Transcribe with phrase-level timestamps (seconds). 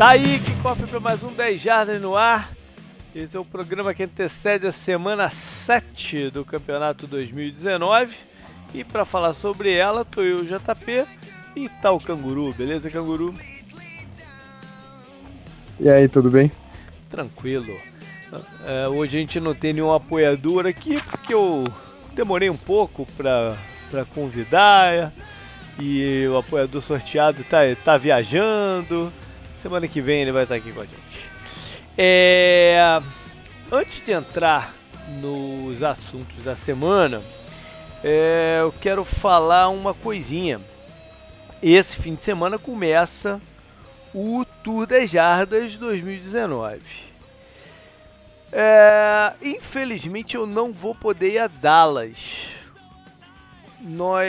[0.00, 2.50] Tá aí, que cofre para mais um 10 Jardas no ar.
[3.14, 8.16] Esse é o programa que antecede a semana 7 do Campeonato 2019.
[8.72, 11.04] E para falar sobre ela, tô eu, JP,
[11.54, 13.34] e tá o Canguru, beleza, Canguru?
[15.78, 16.50] E aí, tudo bem?
[17.10, 17.76] Tranquilo.
[18.64, 21.62] É, hoje a gente não tem nenhum apoiador aqui, porque eu
[22.14, 23.54] demorei um pouco para
[24.14, 25.12] convidar.
[25.78, 29.12] E o apoiador sorteado tá, tá viajando.
[29.62, 31.30] Semana que vem ele vai estar aqui com a gente.
[31.96, 33.00] É,
[33.70, 34.74] antes de entrar
[35.20, 37.22] nos assuntos da semana,
[38.02, 40.60] é, eu quero falar uma coisinha.
[41.62, 43.38] Esse fim de semana começa
[44.14, 46.80] o Tour das Jardas 2019.
[48.52, 52.59] É, infelizmente eu não vou poder ir a Dallas.
[53.82, 54.28] Nós,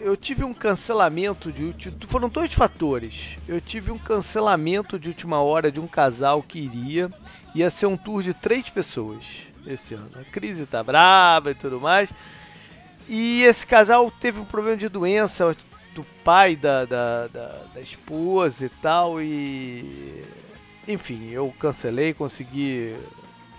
[0.00, 1.74] eu tive um cancelamento de
[2.06, 3.36] foram dois fatores.
[3.48, 7.10] Eu tive um cancelamento de última hora de um casal que iria,
[7.54, 9.24] ia ser um tour de três pessoas
[9.66, 10.10] esse ano.
[10.14, 12.12] A crise tá brava e tudo mais.
[13.08, 15.56] E esse casal teve um problema de doença
[15.92, 19.20] do pai da, da, da, da esposa e tal.
[19.20, 20.24] E
[20.86, 22.96] enfim, eu cancelei, consegui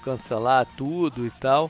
[0.04, 1.70] cancelar tudo e tal.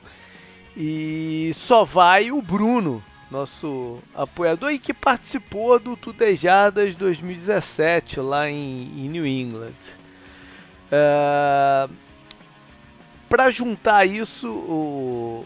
[0.78, 8.84] E só vai o Bruno, nosso apoiador e que participou do Tudejadas 2017 lá em,
[9.06, 9.74] em New England.
[10.92, 11.88] É,
[13.30, 15.46] Para juntar isso, o,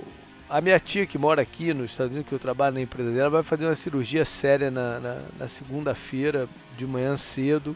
[0.50, 3.30] a minha tia que mora aqui nos Estados Unidos, que eu trabalho na empresa dela,
[3.30, 7.76] vai fazer uma cirurgia séria na, na, na segunda-feira, de manhã cedo.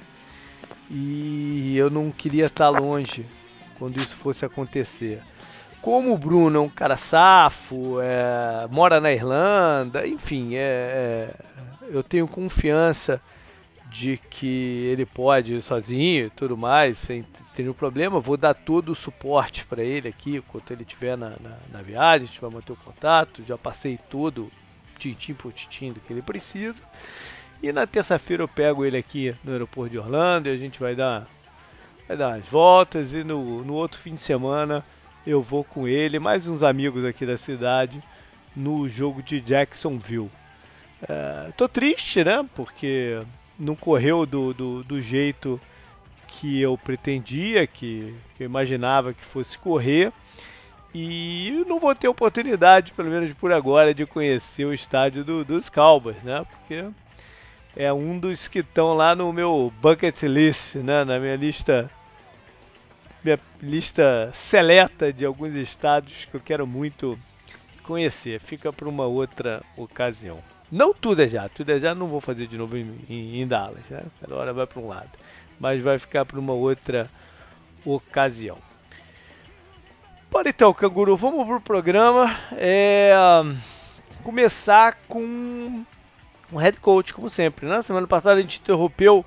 [0.90, 3.26] E eu não queria estar longe
[3.78, 5.22] quando isso fosse acontecer.
[5.82, 11.36] Como o Bruno é um cara safo, é, mora na Irlanda, enfim, é, é,
[11.90, 13.22] eu tenho confiança
[13.90, 17.24] de que ele pode ir sozinho e tudo mais, sem
[17.56, 18.20] ter nenhum problema.
[18.20, 22.26] Vou dar todo o suporte para ele aqui, enquanto ele estiver na, na, na, viagem,
[22.26, 23.44] a gente vai manter o contato.
[23.48, 24.52] Já passei todo,
[24.98, 26.78] tintim por tintim do que ele precisa.
[27.64, 30.94] E na terça-feira eu pego ele aqui no aeroporto de Orlando e a gente vai
[30.94, 31.26] dar,
[32.06, 33.14] vai dar as voltas.
[33.14, 34.84] E no, no outro fim de semana
[35.26, 38.02] eu vou com ele, mais uns amigos aqui da cidade,
[38.56, 40.30] no jogo de Jacksonville.
[41.08, 42.46] É, tô triste, né?
[42.56, 43.22] Porque
[43.58, 45.60] não correu do, do, do jeito
[46.28, 50.12] que eu pretendia, que, que, eu imaginava que fosse correr.
[50.94, 55.70] E não vou ter oportunidade, pelo menos por agora, de conhecer o estádio do, dos
[55.70, 56.46] Cowboys, né?
[56.50, 56.86] Porque
[57.76, 61.04] é um dos que estão lá no meu bucket list, né?
[61.04, 61.90] Na minha lista
[63.24, 67.20] minha lista seleta de alguns estados que eu quero muito
[67.84, 68.40] conhecer.
[68.40, 70.40] Fica para uma outra ocasião.
[70.72, 73.48] Não tudo é já, tudo é já não vou fazer de novo em, em, em
[73.48, 74.04] Dallas, né?
[74.22, 75.10] Cada hora vai para um lado,
[75.60, 77.10] mas vai ficar para uma outra
[77.84, 78.58] ocasião.
[80.30, 82.38] Bora então, canguru, vamos pro programa.
[82.52, 83.12] É,
[84.24, 85.84] começar com
[86.54, 87.66] um head coach, como sempre.
[87.66, 87.82] Na né?
[87.82, 89.26] semana passada a gente interrompeu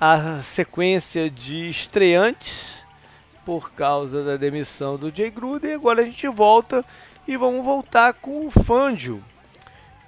[0.00, 2.82] a sequência de estreantes
[3.44, 5.74] por causa da demissão do Jay Gruden.
[5.74, 6.84] Agora a gente volta
[7.26, 9.22] e vamos voltar com o Fangio,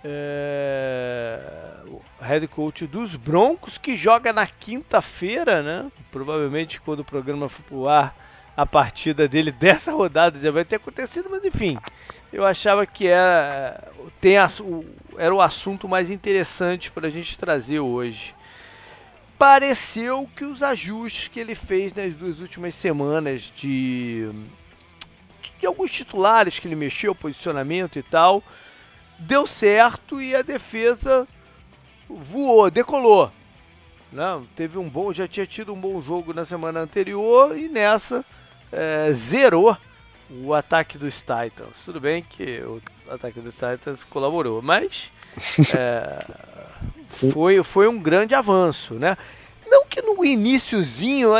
[0.04, 1.38] é,
[1.86, 5.90] o head coach dos Broncos, que joga na quinta-feira, né?
[6.10, 8.14] Provavelmente quando o programa for pro ar,
[8.56, 11.78] a partida dele dessa rodada já vai ter acontecido, mas enfim,
[12.32, 14.36] eu achava que era, tem,
[15.16, 18.34] era o assunto mais interessante para a gente trazer hoje
[19.38, 24.30] pareceu que os ajustes que ele fez nas duas últimas semanas de,
[25.60, 28.42] de alguns titulares que ele mexeu, posicionamento e tal,
[29.18, 31.26] deu certo e a defesa
[32.08, 33.30] voou, decolou.
[34.12, 38.24] Não, teve um bom, já tinha tido um bom jogo na semana anterior e nessa
[38.70, 39.76] é, zerou
[40.30, 41.84] o ataque dos Titans.
[41.84, 45.10] Tudo bem que o ataque dos Titans colaborou, mas
[45.74, 46.18] é,
[47.12, 49.16] foi, foi um grande avanço, né?
[49.66, 51.30] Não que no iníciozinho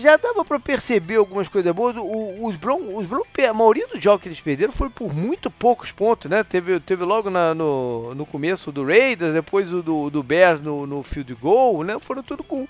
[0.00, 1.96] já dava para perceber algumas coisas boas.
[1.96, 5.50] O, os Broncos, os Bron, a maioria dos jogos que eles perderam foi por muito
[5.50, 6.44] poucos pontos, né?
[6.44, 10.86] Teve, teve logo na, no, no começo do Raiders, depois o do, do Bears no,
[10.86, 11.98] no field goal, né?
[12.00, 12.68] Foram tudo com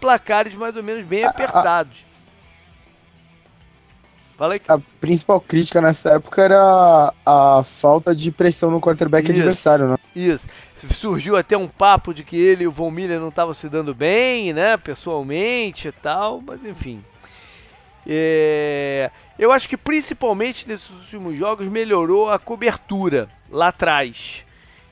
[0.00, 1.98] placares mais ou menos bem apertados.
[4.68, 9.40] A principal crítica nessa época era a, a falta de pressão no quarterback Isso.
[9.40, 9.96] adversário, né?
[10.14, 10.46] Isso.
[10.94, 13.92] Surgiu até um papo de que ele e o Von Miller não estavam se dando
[13.94, 14.76] bem, né?
[14.76, 17.02] Pessoalmente e tal, mas enfim.
[18.06, 19.10] É...
[19.38, 24.44] Eu acho que principalmente nesses últimos jogos melhorou a cobertura lá atrás.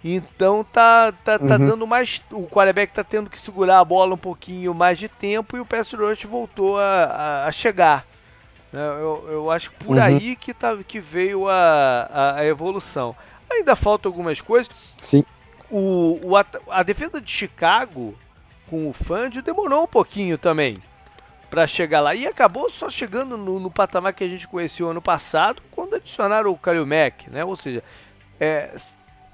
[0.05, 1.67] Então tá, tá, tá Uhum.
[1.67, 2.21] dando mais.
[2.31, 5.67] O quarterback tá tendo que segurar a bola um pouquinho mais de tempo e o
[5.67, 8.07] pass rush voltou a, a, a chegar.
[8.73, 8.81] Né?
[9.01, 10.03] Eu, eu acho que por Uhum.
[10.03, 13.15] aí que, tá, que veio a, a, a evolução.
[13.51, 14.71] Ainda faltam algumas coisas.
[15.01, 15.25] Sim.
[15.71, 18.17] O, o at- a defesa de Chicago
[18.69, 20.77] com o Fangio demorou um pouquinho também
[21.49, 25.01] para chegar lá e acabou só chegando no, no patamar que a gente conheceu ano
[25.01, 27.45] passado quando adicionaram o Kalil Mack, né?
[27.45, 27.83] Ou seja,
[28.41, 28.75] é,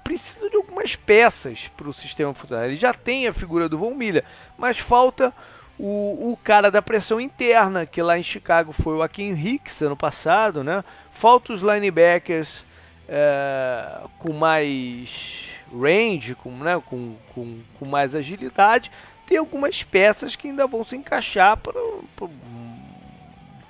[0.03, 2.65] precisa de algumas peças para o sistema funcionar.
[2.65, 4.23] Ele já tem a figura do Von Miller,
[4.57, 5.33] mas falta
[5.77, 9.97] o, o cara da pressão interna, que lá em Chicago foi o Akin Hicks ano
[9.97, 10.83] passado, né?
[11.11, 12.63] Falta os linebackers
[13.07, 18.91] é, com mais range, com, né, com, com, com mais agilidade.
[19.25, 21.57] Tem algumas peças que ainda vão se encaixar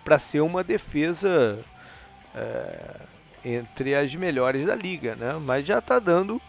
[0.03, 1.59] para ser uma defesa
[2.35, 2.95] é,
[3.45, 5.33] entre as melhores da liga, né?
[5.39, 6.41] Mas já está dando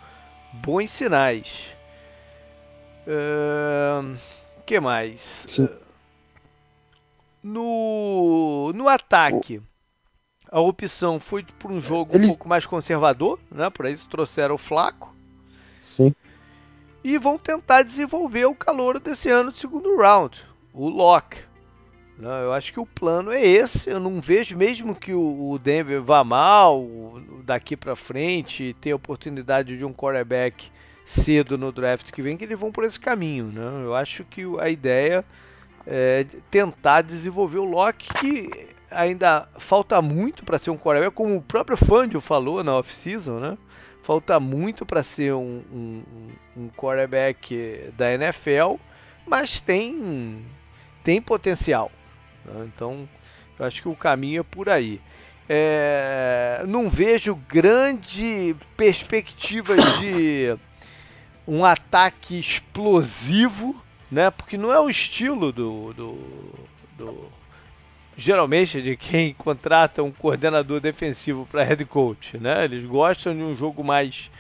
[0.53, 1.75] bons sinais.
[4.67, 5.21] Que mais?
[5.47, 5.69] Sim.
[7.43, 9.61] No, no ataque,
[10.51, 13.69] a opção foi por um jogo Eles- um pouco mais conservador, né?
[13.71, 15.15] Para isso trouxeram o Flaco
[15.81, 16.15] Sim.
[17.03, 21.39] e vão tentar desenvolver o calor desse ano do segundo round, o Locke.
[22.17, 23.91] Né, Eu acho que o plano é esse.
[23.91, 26.87] Eu não vejo, mesmo que o Denver vá mal
[27.45, 30.71] daqui para frente e tenha a oportunidade de um quarterback
[31.05, 33.47] cedo no draft que vem, que eles vão por esse caminho.
[33.47, 33.85] Né?
[33.85, 35.25] Eu acho que a ideia
[35.87, 41.43] é tentar desenvolver o Locke, que ainda falta muito para ser um quarterback, como o
[41.43, 43.59] próprio Fangio falou na off-season, né?
[44.03, 46.03] Falta muito para ser um, um,
[46.57, 48.75] um quarterback da NFL,
[49.27, 50.45] mas tem,
[51.03, 51.91] tem potencial.
[52.45, 52.67] né?
[52.67, 53.09] Então,
[53.59, 55.01] eu acho que o caminho é por aí.
[55.49, 60.57] É, não vejo grande perspectivas de
[61.47, 63.81] um ataque explosivo,
[64.11, 64.31] né?
[64.31, 66.19] Porque não é o estilo do, do,
[66.97, 67.33] do
[68.17, 72.65] geralmente de quem contrata um coordenador defensivo para head coach, né?
[72.65, 74.31] Eles gostam de um jogo mais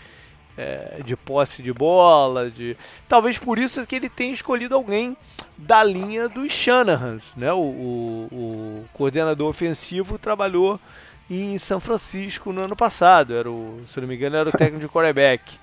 [0.56, 2.76] é, de posse de bola, de
[3.08, 5.16] talvez por isso que ele tenha escolhido alguém
[5.56, 7.52] da linha dos Shanahans, né?
[7.52, 10.80] O, o, o coordenador ofensivo trabalhou
[11.28, 14.80] em São Francisco no ano passado, era o, se não me engano, era o técnico
[14.80, 15.58] de quarterback.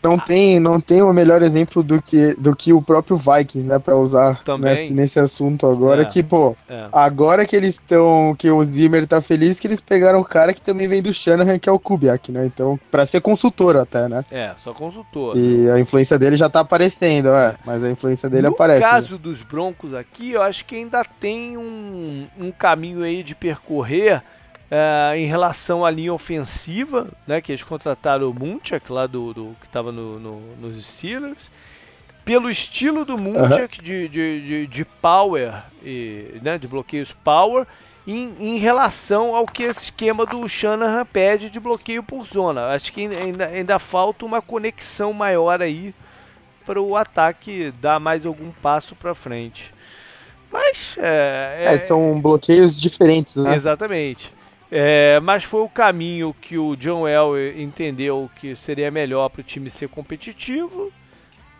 [0.00, 3.80] Não tem, não tem o melhor exemplo do que, do que o próprio Vikings, né,
[3.80, 6.04] pra usar nesse, nesse assunto agora, É.
[6.04, 6.86] que, pô, É.
[6.92, 10.62] agora que eles estão, que o Zimmer tá feliz, que eles pegaram o cara que
[10.62, 14.24] também vem do Shanahan, que é o Kubiak, né, então, pra ser consultor até, né,
[14.30, 15.36] É, só consultor.
[15.36, 18.84] e a influência dele já tá aparecendo, é, mas a influência dele no aparece.
[18.84, 18.90] né?
[18.90, 24.22] caso dos Broncos aqui, eu acho que ainda tem um, um caminho aí de percorrer
[24.70, 27.40] é, em relação à linha ofensiva, né?
[27.40, 31.50] Que eles contrataram o Munchak lá do, do que estava no, no- nos Steelers.
[32.24, 37.66] Pelo estilo do Munchak de, de, de, de power, e, né, de bloqueios power,
[38.06, 42.66] em, em relação ao que esse esquema do Shanahan pede de bloqueio por zona.
[42.68, 45.94] Acho que ainda, ainda falta uma conexão maior aí
[46.66, 49.72] para o ataque dar mais algum passo para frente.
[50.52, 54.30] Mas é, É, são bloqueios diferentes, né, exatamente.
[54.70, 59.44] É, mas foi o caminho que o John Elway entendeu que seria melhor para o
[59.44, 60.92] time ser competitivo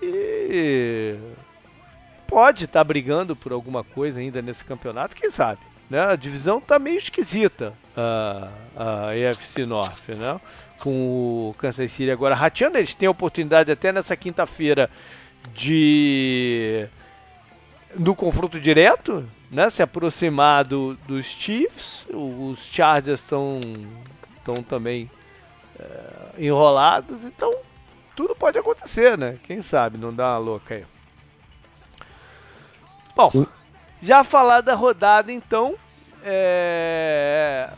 [0.03, 1.17] e
[2.27, 5.61] pode estar brigando por alguma coisa ainda nesse campeonato, quem sabe?
[5.89, 5.99] Né?
[5.99, 10.39] A divisão tá meio esquisita, a, a AFC North, né?
[10.81, 14.91] Com o Kansas City agora rateando, eles têm a oportunidade até nessa quinta-feira
[15.55, 16.87] de
[17.97, 23.61] no confronto direto, né, se aproximar do, dos Chiefs, os Chargers estão
[24.69, 25.11] também
[25.79, 27.51] é, enrolados, então
[28.17, 29.39] tudo pode acontecer, né?
[29.45, 30.85] Quem sabe não dá uma louca aí.
[33.15, 33.47] Bom, Sim.
[34.03, 35.77] já falar da rodada, então,
[36.23, 37.71] é...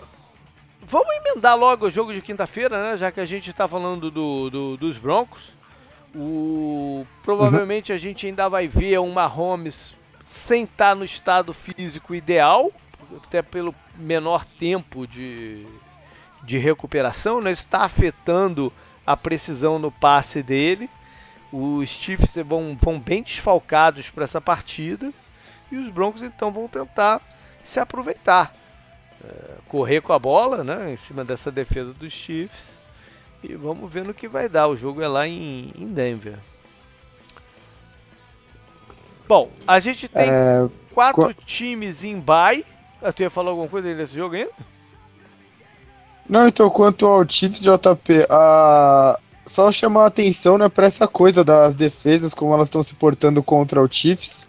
[0.83, 2.97] vamos emendar logo o jogo de quinta-feira, né?
[2.97, 5.53] Já que a gente está falando do, do- dos Broncos.
[6.15, 7.07] O...
[7.23, 9.95] Provavelmente a gente ainda vai ver um Mahomes
[10.31, 12.71] sem estar no estado físico ideal,
[13.25, 15.67] até pelo menor tempo de,
[16.43, 17.51] de recuperação, né?
[17.51, 18.73] Está afetando
[19.05, 20.89] a precisão no passe dele.
[21.53, 25.13] Os Chiefs vão, vão bem desfalcados para essa partida
[25.71, 27.21] e os Broncos então vão tentar
[27.65, 28.55] se aproveitar,
[29.23, 32.71] É, correr com a bola, né, em cima dessa defesa dos Chiefs
[33.43, 34.69] e vamos ver no que vai dar.
[34.69, 36.39] O jogo é lá em, em Denver.
[39.31, 42.65] Bom, a gente tem É, quatro qua- times em bye.
[43.01, 44.51] Ah, tu ia falar alguma coisa aí nesse jogo ainda?
[46.29, 49.17] Não, então, quanto ao Chiefs, JP, a...
[49.47, 53.41] só chamar a atenção né, para essa coisa das defesas, como elas estão se portando
[53.41, 54.49] contra o Chiefs,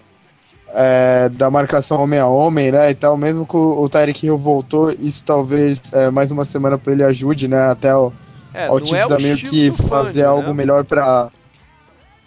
[0.69, 4.89] é, da marcação homem a homem, né, e tal, mesmo que o, Tyreek Hill voltou,
[4.89, 8.11] isso talvez é, mais uma semana para ele ajude, né, até o,
[8.51, 10.53] é, ao Chiefs é meio que fazer algo né?
[10.53, 11.29] melhor para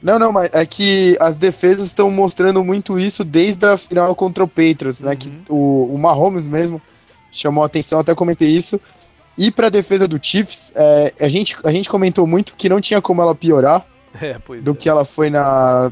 [0.05, 4.45] não, não, mas é que as defesas estão mostrando muito isso desde a final contra
[4.45, 5.13] o Patriots, né?
[5.13, 5.17] Uhum.
[5.17, 6.81] Que o, o Mahomes mesmo
[7.31, 8.79] chamou a atenção, até comentei isso.
[9.37, 12.83] E para a defesa do Chiefs, é, a, gente, a gente comentou muito que não
[12.83, 13.87] tinha como ela piorar
[14.21, 14.75] é, do é.
[14.75, 15.91] que ela foi na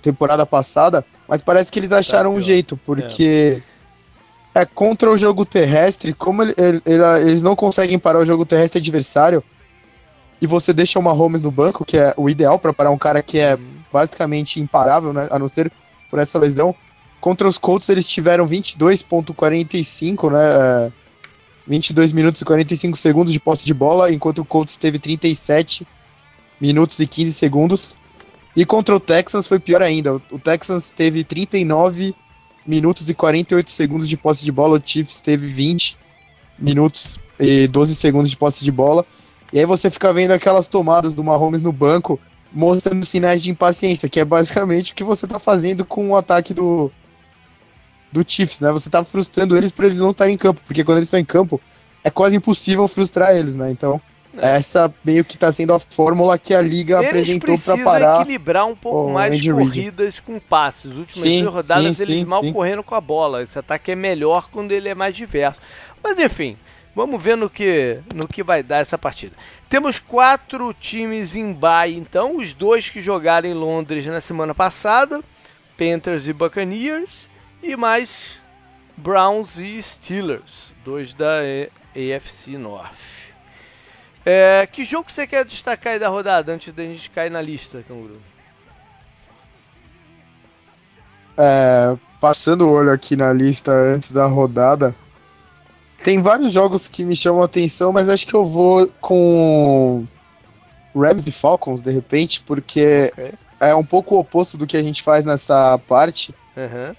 [0.00, 3.62] temporada passada, mas parece que eles tá acharam tá um jeito, porque
[4.54, 4.62] é.
[4.62, 4.64] é.
[4.64, 9.44] contra o jogo terrestre, como ele, ele, eles não conseguem parar o jogo terrestre adversário,
[10.42, 13.22] e você deixa o Mahomes no banco, que é o ideal para parar um cara
[13.22, 13.56] que é
[13.92, 15.70] basicamente imparável, né, a não ser
[16.10, 16.74] por essa lesão.
[17.20, 20.92] Contra os Colts eles tiveram 22.45, né,
[21.64, 25.86] 22 é, minutos e 45 segundos de posse de bola, enquanto o Colts teve 37
[26.60, 27.96] minutos e 15 segundos.
[28.56, 30.14] E contra o Texans foi pior ainda.
[30.28, 32.16] O Texans teve 39
[32.66, 35.96] minutos e 48 segundos de posse de bola, o Chiefs teve 20
[36.58, 39.06] minutos e 12 segundos de posse de bola.
[39.52, 42.18] E aí você fica vendo aquelas tomadas do Mahomes no banco,
[42.52, 46.54] mostrando sinais de impaciência, que é basicamente o que você tá fazendo com o ataque
[46.54, 46.90] do,
[48.10, 48.70] do Chiefs, né?
[48.70, 51.24] Você tá frustrando eles para eles não estarem em campo, porque quando eles estão em
[51.24, 51.60] campo,
[52.02, 53.70] é quase impossível frustrar eles, né?
[53.70, 54.00] Então,
[54.36, 54.56] é.
[54.56, 58.20] essa meio que tá sendo a fórmula que a liga eles apresentou para parar.
[58.22, 60.90] equilibrar um pouco mais as corridas com passes.
[60.90, 63.42] As últimas sim, rodadas sim, eles sim, mal correndo com a bola.
[63.42, 65.60] Esse ataque é melhor quando ele é mais diverso.
[66.02, 66.56] Mas enfim,
[66.94, 69.34] Vamos ver no que, no que vai dar essa partida.
[69.68, 75.22] Temos quatro times em bye, então, os dois que jogaram em Londres na semana passada,
[75.78, 77.28] Panthers e Buccaneers,
[77.62, 78.38] e mais
[78.96, 81.38] Browns e Steelers, dois da
[81.94, 82.90] AFC North.
[84.24, 87.82] É, que jogo você quer destacar aí da rodada antes da gente cair na lista,
[87.88, 88.20] Canguru?
[91.36, 94.94] É, passando o olho aqui na lista antes da rodada,
[96.02, 100.06] tem vários jogos que me chamam a atenção, mas acho que eu vou com
[100.94, 103.32] Rams e Falcons, de repente, porque okay.
[103.60, 106.34] é um pouco o oposto do que a gente faz nessa parte.
[106.56, 106.94] Uhum.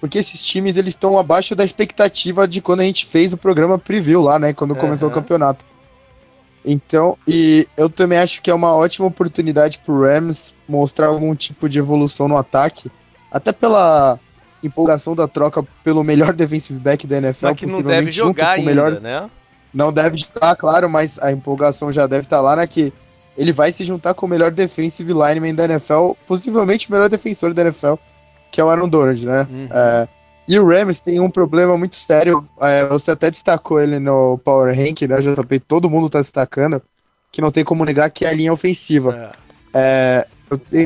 [0.00, 3.78] Porque esses times eles estão abaixo da expectativa de quando a gente fez o programa
[3.78, 4.52] preview lá, né?
[4.52, 4.78] Quando uhum.
[4.78, 5.64] começou o campeonato.
[6.64, 11.68] Então, e eu também acho que é uma ótima oportunidade pro Rams mostrar algum tipo
[11.68, 12.90] de evolução no ataque.
[13.30, 14.18] Até pela
[14.66, 18.66] empolgação da troca pelo melhor defensive back da NFL, mas que não deve jogar ainda,
[18.66, 19.00] melhor...
[19.00, 19.30] né?
[19.72, 22.66] Não deve jogar, claro, mas a empolgação já deve estar lá, né?
[22.66, 22.92] Que
[23.36, 27.52] ele vai se juntar com o melhor defensive lineman da NFL, possivelmente o melhor defensor
[27.52, 27.94] da NFL,
[28.52, 29.46] que é o Aaron Donald, né?
[29.50, 29.68] Uhum.
[29.72, 30.08] É,
[30.46, 34.76] e o Rams tem um problema muito sério, é, você até destacou ele no Power
[34.76, 35.60] Rank, né, JP?
[35.60, 36.80] Todo mundo tá destacando,
[37.32, 39.32] que não tem como negar que é a linha ofensiva.
[39.32, 39.44] É.
[39.76, 40.26] É,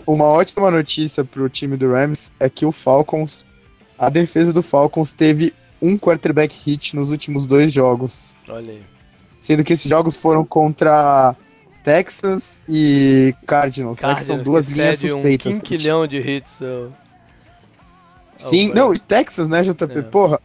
[0.07, 3.45] uma ótima notícia pro time do Rams é que o Falcons
[3.99, 8.35] a defesa do Falcons teve um quarterback hit nos últimos dois jogos.
[8.49, 8.83] Olha aí.
[9.41, 11.35] Sendo que esses jogos foram contra
[11.83, 15.57] Texas e Cardinals, Cardinals né, que são duas que linhas suspeitas.
[15.57, 16.53] Um quinquilhão de hits.
[18.37, 19.99] Sim, não, e Texas, né, JP?
[19.99, 20.03] É.
[20.03, 20.41] Porra,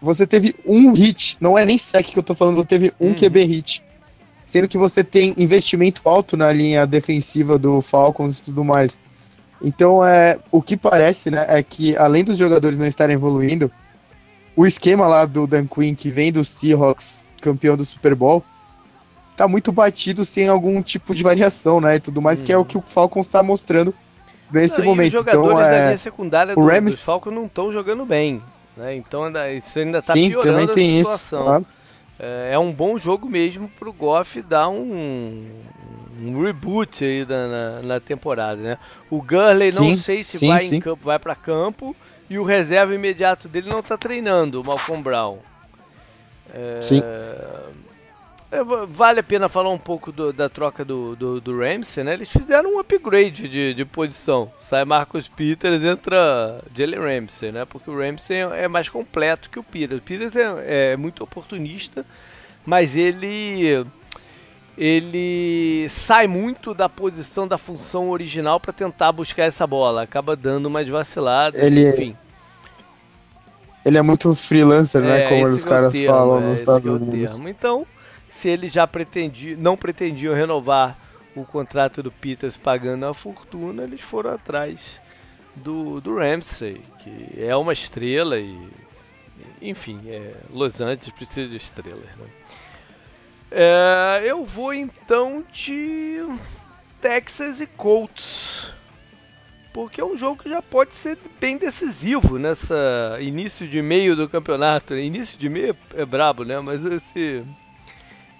[0.00, 3.08] você teve um hit, não é nem sec que eu tô falando, você teve um
[3.08, 3.14] uhum.
[3.14, 3.84] QB hit.
[4.44, 9.00] Sendo que você tem investimento alto na linha defensiva do Falcons e tudo mais.
[9.62, 13.70] Então, é, o que parece, né, é que além dos jogadores não estarem evoluindo,
[14.54, 18.44] o esquema lá do Dan Quinn, que vem do Seahawks, campeão do Super Bowl,
[19.36, 22.60] tá muito batido sem algum tipo de variação, né, e tudo mais, que é o
[22.60, 22.64] uhum.
[22.64, 23.94] que o Falcons está mostrando
[24.50, 25.14] nesse não, momento.
[25.14, 27.02] os jogadores então, é, da linha secundária do, o Rams...
[27.02, 28.42] Falcons não estão jogando bem,
[28.76, 31.38] né, então ainda, isso ainda está piorando também tem a situação.
[31.40, 31.66] Isso, claro.
[32.18, 35.46] É, é um bom jogo mesmo pro Goff dar um,
[36.20, 38.78] um reboot aí na, na, na, temporada, né?
[39.10, 40.76] O Gurley sim, não sei se sim, vai sim.
[40.76, 41.94] em campo, vai para campo
[42.28, 45.38] e o reserva imediato dele não está treinando, o Malcolm Brown.
[46.52, 46.80] É...
[46.80, 47.02] Sim.
[48.56, 52.14] É, vale a pena falar um pouco do, da troca do, do, do, Ramsey, né?
[52.14, 54.50] Eles fizeram um upgrade de, de posição.
[54.58, 57.66] Sai Marcos Peters, entra Jalen Ramsey, né?
[57.66, 60.00] Porque o Ramsey é mais completo que o Peters.
[60.00, 62.06] O Peters é, é muito oportunista,
[62.64, 63.84] mas ele
[64.78, 70.66] ele sai muito da posição da função original para tentar buscar essa bola, acaba dando
[70.66, 72.16] umas vaciladas, ele, é enfim.
[73.84, 76.58] Ele é muito freelancer, né, é, né, como os é caras termo, falam é, nos
[76.58, 77.38] Estados Unidos.
[77.40, 77.86] Então,
[78.40, 80.98] se ele já pretendia, não pretendiam renovar
[81.34, 85.00] o contrato do Peters pagando a fortuna, eles foram atrás
[85.54, 88.58] do, do Ramsey, que é uma estrela e
[89.60, 92.26] enfim, é, Los Angeles precisa de estrelas, né?
[93.50, 96.24] É, eu vou então de
[97.00, 98.72] Texas e Colts.
[99.72, 104.28] Porque é um jogo que já pode ser bem decisivo nessa início de meio do
[104.28, 104.94] campeonato.
[104.94, 106.58] Início de meio é brabo, né?
[106.60, 107.44] Mas esse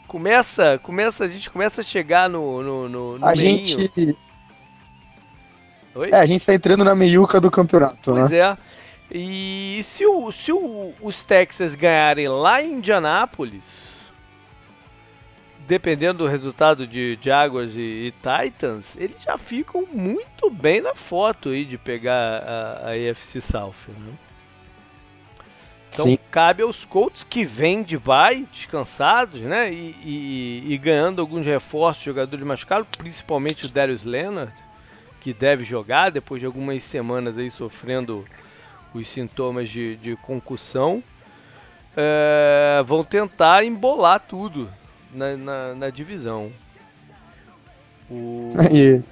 [0.07, 3.65] começa, começa a gente começa a chegar no no, no, no A meinho.
[3.65, 4.17] gente.
[5.95, 6.11] Oi?
[6.13, 8.39] É, a gente tá entrando na meiuca do campeonato, Pois né?
[8.39, 8.57] é.
[9.11, 13.63] E se, o, se o- os Texas ganharem lá em Indianápolis,
[15.67, 21.49] dependendo do resultado de Jaguars e, e Titans, eles já ficam muito bem na foto
[21.51, 23.75] aí de pegar a, a AFC South.
[23.89, 24.13] Né?
[25.97, 26.19] Então Sim.
[26.31, 29.73] cabe aos Colts que vêm de bye, descansados, né?
[29.73, 34.53] E, e- e ganhando alguns reforços, jogadores machucados, principalmente o Darius Leonard,
[35.23, 38.27] que deve jogar depois de algumas semanas aí sofrendo
[38.93, 41.03] os sintomas de, de concussão.
[41.97, 44.71] É, vão tentar embolar tudo
[45.11, 46.53] na, na, na divisão.
[48.11, 48.53] O...
[48.71, 49.03] E,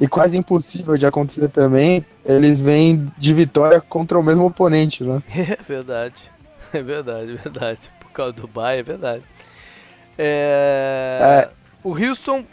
[0.00, 5.22] E quase impossível de acontecer também, eles vêm de vitória contra o mesmo oponente, né?
[5.34, 6.14] É verdade.
[6.72, 7.78] É verdade, é verdade.
[8.00, 9.22] Por causa do Bay, é verdade.
[10.16, 11.48] É,
[11.84, 12.44] O Houston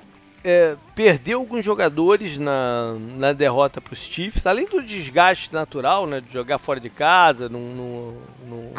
[0.43, 6.21] é, perdeu alguns jogadores na, na derrota para os Chiefs, além do desgaste natural, né,
[6.21, 8.73] de jogar fora de casa, num, num- num-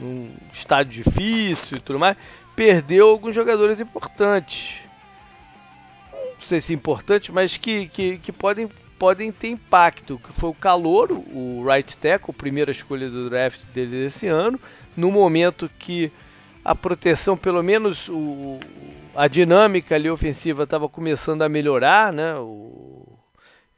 [0.00, 2.16] num estádio difícil e tudo mais,
[2.56, 4.81] perdeu alguns jogadores importantes.
[6.48, 8.68] Sei se importantes, mas que, que, que podem,
[8.98, 10.18] podem ter impacto.
[10.18, 14.58] Que foi o Calouro, o right tackle, primeira escolha do draft dele desse ano,
[14.96, 16.10] no momento que
[16.64, 18.58] a proteção, pelo menos o,
[19.14, 22.34] a dinâmica ali ofensiva estava começando a melhorar, né?
[22.36, 23.06] O,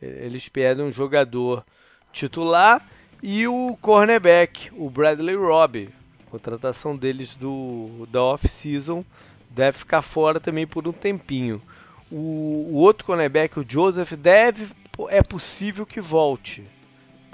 [0.01, 1.65] eles pedem um jogador
[2.13, 2.87] titular
[3.23, 5.89] e o cornerback, o Bradley Robb,
[6.31, 9.05] contratação deles do da off-season,
[9.49, 11.63] deve ficar fora também por um tempinho.
[12.11, 14.69] O, o outro cornerback, o Joseph, deve
[15.09, 16.63] é possível que volte,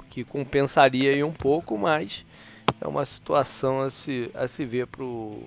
[0.09, 2.25] que compensaria aí um pouco, mas
[2.79, 5.39] é uma situação a se, a se ver pro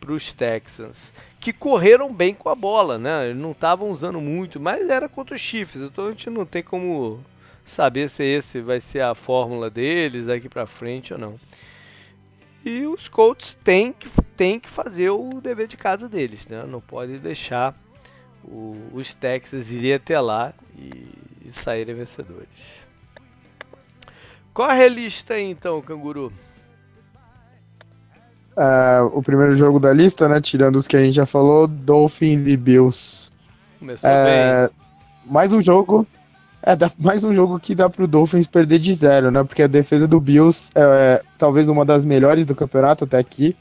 [0.00, 3.28] para os Texans, que correram bem com a bola, né?
[3.28, 6.60] Eles não estavam usando muito, mas era contra os Chiefs, então a gente não tem
[6.60, 7.24] como
[7.64, 11.38] saber se esse vai ser a fórmula deles daqui para frente ou não.
[12.64, 16.64] E os Colts têm que, têm que fazer o dever de casa deles, né?
[16.66, 17.72] Não pode deixar
[18.44, 21.04] o, os Texans irem até lá e,
[21.46, 22.48] e saírem vencedores.
[24.52, 26.32] Corre a lista aí então, canguru.
[28.56, 30.40] É, o primeiro jogo da lista, né?
[30.40, 33.30] Tirando os que a gente já falou, Dolphins e Bills.
[33.78, 34.20] Começou bem.
[34.20, 34.70] É,
[35.24, 36.06] mais um jogo.
[36.62, 39.42] É, dá- mais um jogo que dá pro Dolphins perder de zero, né?
[39.42, 43.56] Porque a defesa do Bills é talvez uma das melhores do campeonato até aqui.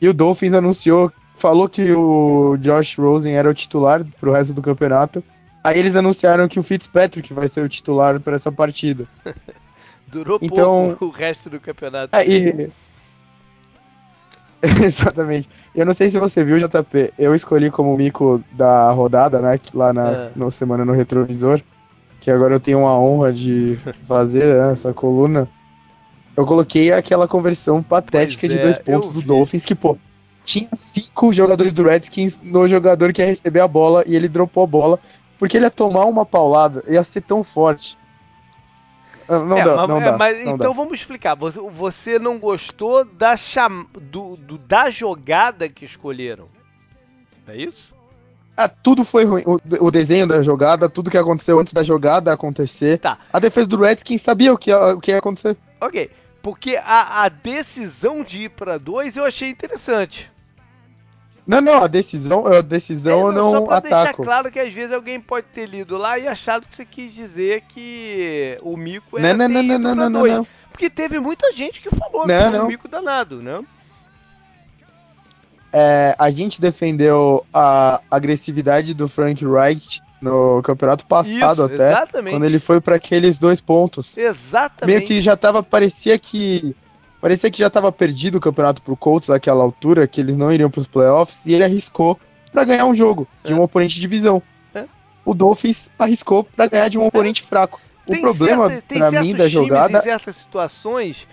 [0.00, 4.62] E o Dolphins anunciou, falou que o Josh Rosen era o titular pro resto do
[4.62, 5.22] campeonato.
[5.64, 9.06] Aí eles anunciaram que o Fitzpatrick vai ser o titular para essa partida.
[10.08, 12.14] Durou então- pouco o resto do campeonato.
[12.14, 12.70] É, e-
[14.62, 15.48] Exatamente.
[15.74, 17.12] Eu não sei se você viu, JP.
[17.18, 19.58] Eu escolhi como mico da rodada, né?
[19.74, 20.30] Lá na É.
[20.36, 21.60] no Semana no Retrovisor.
[22.20, 25.48] Que agora eu tenho a honra de fazer né, essa coluna.
[26.36, 29.22] Eu coloquei aquela conversão patética Pois de é, dois pontos do.
[29.22, 29.98] Dolphins, que, pô,
[30.44, 34.64] tinha cinco jogadores do Redskins no jogador que ia receber a bola e ele dropou
[34.64, 34.98] a bola.
[35.38, 37.98] Porque ele ia tomar uma paulada, ia ser tão forte.
[39.28, 40.16] Ah, Não É, dá, mas, não é, dá.
[40.18, 40.76] mas não então dá.
[40.76, 41.34] vamos explicar.
[41.36, 43.86] Você, você não gostou da, cham...
[43.92, 46.46] do, do- da jogada que escolheram?
[47.46, 47.92] É isso?
[48.56, 49.42] Ah, tudo foi ruim.
[49.46, 52.98] O, o desenho da jogada, tudo que aconteceu antes da jogada acontecer.
[52.98, 53.18] Tá.
[53.32, 55.56] A defesa do Redskins sabia o que ia, o que ia acontecer.
[55.80, 56.10] Ok.
[56.42, 60.30] Porque a, a decisão de ir para dois eu achei interessante.
[61.46, 64.22] Não, não, a decisão, a decisão eu É, só não pra deixar ataco.
[64.22, 67.62] claro que às vezes alguém pode ter lido lá e achado que você quis dizer
[67.68, 70.32] que o mico Não, era não, não, não, não, pra não, dois.
[70.34, 70.46] não.
[70.70, 72.66] Porque teve muita gente que falou que Não, foi um não.
[72.68, 73.60] mico danado, né?
[75.72, 82.34] É, a gente defendeu a agressividade do Frank Wright no campeonato passado Isso, até, exatamente.
[82.34, 84.16] quando ele foi para aqueles dois pontos.
[84.16, 84.94] Exatamente.
[84.96, 86.76] Meio que já tava, parecia que
[87.22, 90.68] parecia que já tava perdido o campeonato pro Colts naquela altura, que eles não iriam
[90.68, 92.18] pros playoffs, e ele arriscou
[92.52, 93.56] pra ganhar um jogo de É.
[93.56, 94.42] um oponente de divisão.
[94.74, 94.84] É.
[95.24, 97.80] O Dolphins arriscou pra ganhar de um oponente fraco.
[98.06, 101.26] O Tem problema tem certos mim da jogada em certas situações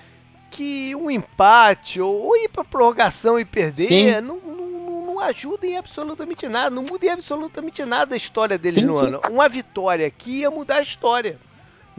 [0.52, 5.65] que um empate ou, ou ir pra prorrogação e perder não, não, não- não ajuda
[5.67, 9.06] em absolutamente nada, não muda em absolutamente nada a história deles Sim, no sim.
[9.06, 9.21] ano.
[9.30, 11.38] Uma vitória aqui ia mudar a história.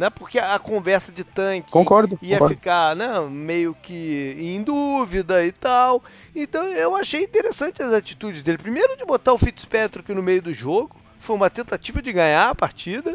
[0.00, 0.08] Né?
[0.08, 2.18] Porque a conversa de tanque Concordo.
[2.22, 2.54] ia concordo.
[2.54, 6.02] ficar, né, meio que em dúvida e tal.
[6.34, 8.56] Então eu achei interessante as atitudes dele.
[8.56, 12.54] Primeiro de botar o Fitzpatrick no meio do jogo, foi uma tentativa de ganhar a
[12.54, 13.14] partida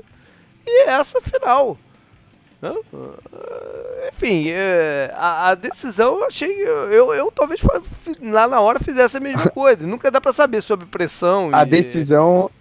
[0.63, 1.75] e essa final.
[2.61, 2.71] Né?
[4.13, 6.51] Enfim, é, a, a, decisão eu achei.
[6.51, 7.61] Eu, eu talvez
[8.21, 9.87] lá na hora fizesse a mesma coisa.
[9.87, 11.49] Nunca dá para saber sobre pressão.
[11.51, 11.65] A e...
[11.65, 12.51] decisão.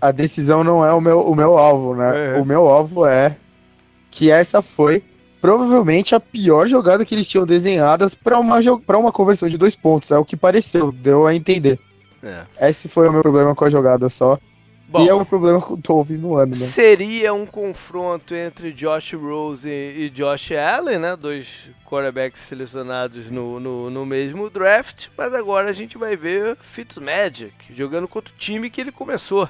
[0.00, 2.36] A decisão não é o meu, o meu alvo, né?
[2.36, 2.40] É.
[2.40, 3.36] O meu alvo é
[4.10, 5.02] que essa foi
[5.40, 9.76] provavelmente a pior jogada que eles tinham desenhadas para uma, pra uma conversão de dois
[9.76, 10.10] pontos.
[10.10, 11.78] É o que pareceu, deu a entender.
[12.22, 12.68] É.
[12.68, 14.38] Esse foi o meu problema com a jogada só.
[14.88, 16.64] Bom, e é o meu problema com o Dolphins no ano, né?
[16.64, 21.14] seria um confronto entre Josh Rose e Josh Allen, né?
[21.14, 27.52] Dois quarterbacks selecionados no, no, no mesmo draft, mas agora a gente vai ver Fitzmagic
[27.76, 29.46] jogando contra o time que ele começou.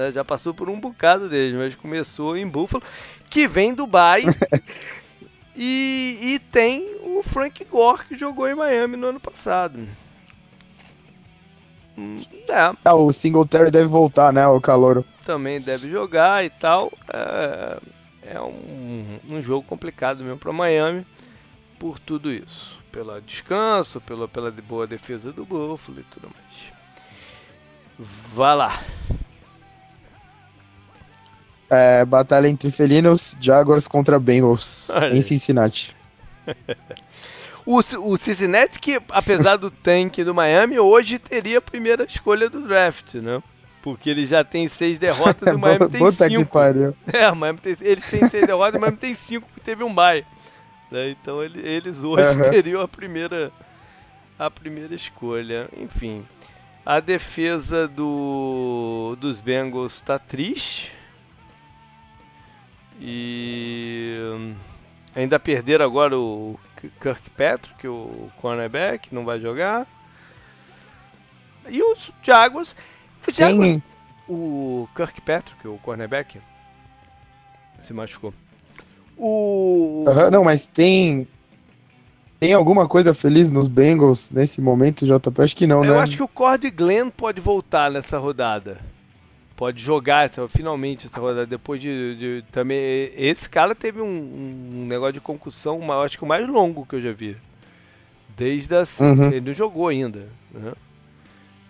[0.00, 0.12] Né?
[0.12, 2.82] Já passou por um bocado deles, mas começou em Buffalo,
[3.28, 4.24] que vem do Bay.
[5.54, 9.86] e, e tem o Frank Gore que jogou em Miami no ano passado.
[11.98, 12.16] Hum,
[12.48, 14.46] É, Ah, o Singletary deve voltar, né?
[14.46, 15.04] O calor.
[15.24, 16.90] também deve jogar e tal.
[17.12, 17.78] É,
[18.36, 21.04] é um, um jogo complicado mesmo para Miami
[21.78, 22.78] por tudo isso.
[22.90, 26.80] Pelo descanso, pela, pela boa defesa do Buffalo e tudo mais.
[28.34, 28.82] Vá lá.
[31.70, 35.94] É, batalha entre felinos, Jaguars contra Bengals Olha em Cincinnati.
[37.66, 42.62] O, o Cincinnati, que apesar do tanque do Miami, hoje teria a primeira escolha do
[42.66, 43.40] draft, né?
[43.82, 46.52] Porque ele já tem seis derrotas e o Miami tem Puta que cinco.
[46.52, 46.96] pariu.
[47.12, 49.84] É, o Miami tem, eles têm seis derrotas e o Miami tem cinco, porque teve
[49.84, 50.24] um bye.
[50.90, 51.10] Né?
[51.10, 52.50] Então ele- eles hoje Aham.
[52.50, 53.52] teriam a primeira,
[54.38, 55.68] a primeira escolha.
[55.76, 56.24] Enfim,
[56.84, 60.92] a defesa do, dos Bengals está triste.
[63.00, 64.54] E
[65.16, 66.58] ainda perderam agora o
[67.00, 69.86] Kirkpatrick, o cornerback, não vai jogar.
[71.68, 72.76] E os Jaguars.
[73.26, 73.80] Os Jaguars
[74.30, 76.40] o Kirkpatrick, o cornerback,
[77.80, 78.32] se machucou.
[79.18, 80.04] O.
[80.06, 81.26] Aham, não, mas tem.
[82.38, 85.42] Tem alguma coisa feliz nos Bengals nesse momento, JP?
[85.42, 86.00] Acho que não, Eu né?
[86.00, 88.78] acho que o Cord Glenn pode voltar nessa rodada.
[89.60, 91.46] Pode jogar essa, finalmente essa rodada.
[91.46, 93.12] Depois de, de- também.
[93.14, 96.94] Esse cara teve um, um negócio de concussão, uma- acho que o mais longo que
[96.96, 97.36] eu já vi.
[98.36, 98.86] Desde a.
[98.98, 99.26] Uhum.
[99.26, 100.26] Ele não jogou ainda.
[100.50, 100.72] né?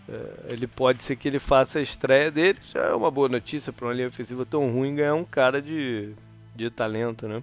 [0.08, 2.60] É, ele pode ser que ele faça a estreia dele.
[2.72, 6.10] Já é uma boa notícia para uma linha ofensiva tão ruim ganhar um cara de,
[6.54, 7.42] de talento, né?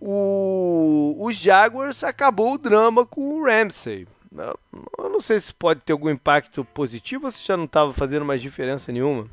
[0.00, 4.06] O, os Jaguars acabou o drama com o Ramsey.
[4.98, 8.24] Eu não sei se pode ter algum impacto positivo ou se já não estava fazendo
[8.24, 9.26] mais diferença nenhuma.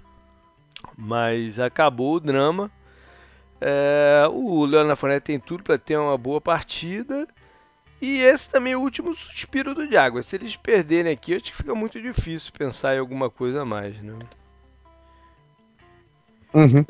[0.97, 2.71] Mas acabou o drama.
[3.59, 7.27] É, o Leonard Fournette tem tudo para ter uma boa partida.
[8.01, 10.25] E esse também é o último suspiro do Jaguars.
[10.25, 13.99] Se eles perderem aqui, acho que fica muito difícil pensar em alguma coisa a mais.
[14.01, 14.13] Né?
[16.53, 16.85] Uhum.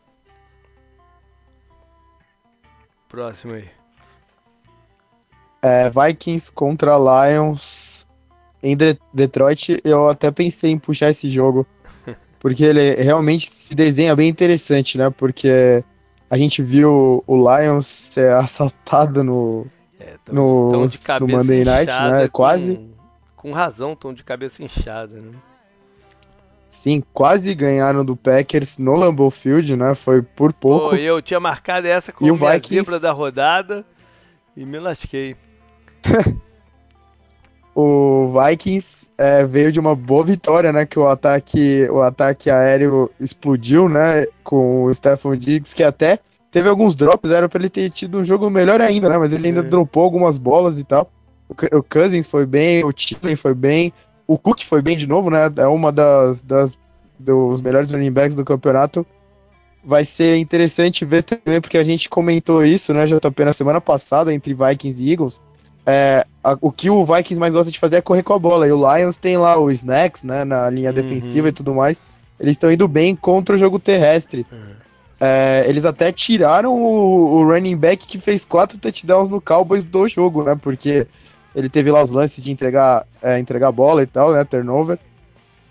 [3.07, 3.69] Próximo aí.
[5.61, 8.07] É, Vikings contra Lions
[8.61, 9.79] em De- Detroit.
[9.83, 11.65] Eu até pensei em puxar esse jogo.
[12.45, 15.09] Porque ele realmente se desenha bem interessante, né?
[15.09, 15.83] Porque
[16.29, 19.65] a gente viu o Lions ser assaltado no,
[19.99, 22.25] É, tão, No- tão de no Monday Night, né?
[22.27, 22.79] com- Quase.
[23.35, 25.19] Com razão, estão de cabeça inchada.
[25.19, 25.31] Né?
[26.69, 29.95] Sim, quase ganharam do Packers no Lambeau Field, né?
[29.95, 30.89] Foi por pouco.
[30.89, 33.83] Pô, eu tinha marcado essa como minha Vikings- zebra da rodada
[34.55, 35.35] e me lasquei.
[37.75, 40.85] O Vikings é, veio de uma boa vitória, né?
[40.85, 44.25] Que o ataque, o ataque aéreo explodiu, né?
[44.43, 48.23] Com o Stephon Diggs, que até teve alguns drops, era pra ele ter tido um
[48.23, 49.17] jogo melhor ainda, né?
[49.17, 49.63] Mas ele ainda É.
[49.63, 51.11] dropou algumas bolas e tal.
[51.49, 53.91] O, o Cousins foi bem, o Tillen foi bem,
[54.25, 55.51] o Cook foi bem de novo, né?
[55.57, 56.77] É uma das, das
[57.19, 59.05] dos melhores running backs do campeonato.
[59.83, 64.33] Vai ser interessante ver também, porque a gente comentou isso, né, JP, na semana passada,
[64.33, 65.39] entre Vikings e Eagles.
[65.85, 68.67] É, a- o que o Vikings mais gosta de fazer é correr com a bola.
[68.67, 70.95] E o Lions tem lá o Snacks, né, na linha Uhum.
[70.95, 72.01] defensiva e tudo mais.
[72.39, 74.45] Eles estão indo bem contra o jogo terrestre.
[75.19, 80.07] É, eles até tiraram o, o running back que fez quatro touchdowns no Cowboys do
[80.07, 80.57] jogo, né?
[80.61, 81.07] Porque
[81.55, 84.43] ele teve lá os lances de entregar, é, entregar bola e tal, né?
[84.43, 84.99] Turnover.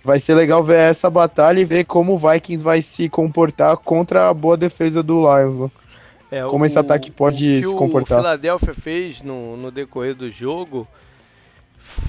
[0.02, 4.28] Vai ser legal ver essa batalha e ver como o Vikings vai se comportar contra
[4.28, 5.58] a boa defesa do Lions.
[5.58, 5.70] Né?
[6.30, 8.18] É, Como esse ataque pode o que se comportar.
[8.18, 10.86] O Philadelphia fez no, no decorrer do jogo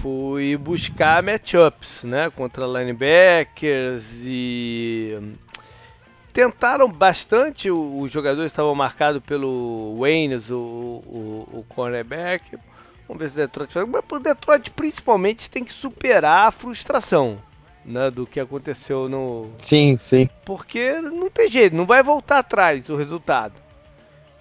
[0.01, 5.19] foi buscar matchups, né, contra linebackers e
[6.35, 12.57] tentaram bastante, os jogadores estavam marcados pelo Waynes, o, o, o cornerback.
[13.07, 13.87] Vamos ver se o Detroit faz.
[13.87, 17.37] Mas o Detroit principalmente tem que superar a frustração
[17.85, 19.51] né, do que aconteceu no.
[19.57, 20.27] Sim, sim.
[20.43, 23.53] Porque não tem jeito, não vai voltar atrás o resultado.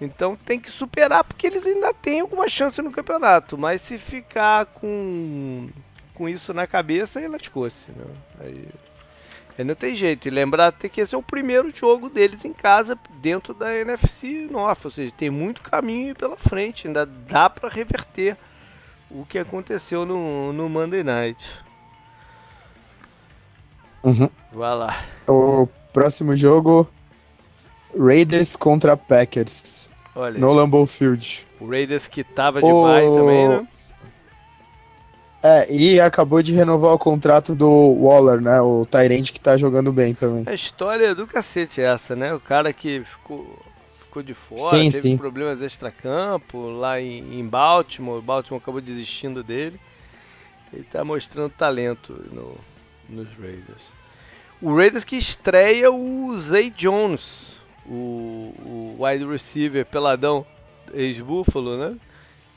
[0.05, 3.57] Então tem que superar porque eles ainda têm alguma chance no campeonato.
[3.57, 5.69] Mas se ficar com,
[6.13, 7.91] com isso na cabeça, aí lascou-se.
[7.91, 8.05] Né?
[8.39, 8.67] Aí,
[9.57, 10.27] aí não tem jeito.
[10.27, 14.85] E lembrar que esse é o primeiro jogo deles em casa dentro da NFC North.
[14.85, 16.87] Ou seja, tem muito caminho pela frente.
[16.87, 18.37] Ainda dá para reverter
[19.09, 21.65] o que aconteceu no, no Monday Night.
[24.03, 24.29] Uhum.
[24.51, 25.03] Vai lá.
[25.27, 26.87] O próximo jogo:
[27.97, 29.89] Raiders contra Packers.
[30.15, 31.45] Olha, no Lambeau Field.
[31.59, 32.83] O Raiders que tava de o...
[32.83, 33.67] bye também, né?
[35.47, 38.59] É, e acabou de renovar o contrato do Waller, né?
[38.61, 40.43] O Tyrande que tá jogando bem também.
[40.47, 42.33] A história do cacete essa, né?
[42.33, 43.63] O cara que ficou,
[43.99, 45.17] ficou de fora, sim, teve sim.
[45.17, 48.17] problemas extra-campo lá em, em Baltimore.
[48.17, 49.79] O Baltimore acabou desistindo dele.
[50.73, 52.57] Ele tá mostrando talento no,
[53.07, 53.83] nos Raiders.
[54.59, 57.54] O Raiders que estreia o Zay Jones,
[57.87, 60.45] o, o wide receiver peladão
[60.93, 61.95] ex-Buffalo, né?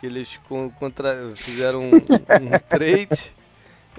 [0.01, 0.39] Que eles
[0.79, 3.33] contra, fizeram um, um trade.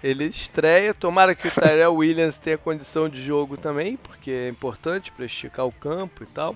[0.02, 0.94] Ele estreia.
[0.94, 5.66] Tomara que o Tyrell Williams tenha condição de jogo também, porque é importante para esticar
[5.66, 6.56] o campo e tal.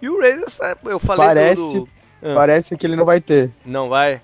[0.00, 1.88] E o Raiders, eu falei parece, do...
[2.22, 2.34] ah.
[2.34, 3.52] Parece que ele não vai ter.
[3.64, 4.20] Não vai?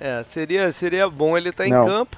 [0.00, 2.16] É, seria, seria bom ele estar tá em campo.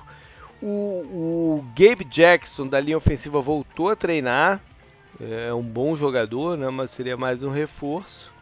[0.63, 4.61] O, o, Gabe Jackson da linha ofensiva voltou a treinar.
[5.21, 6.69] É um bom jogador, né?
[6.71, 8.33] Mas seria mais um reforço.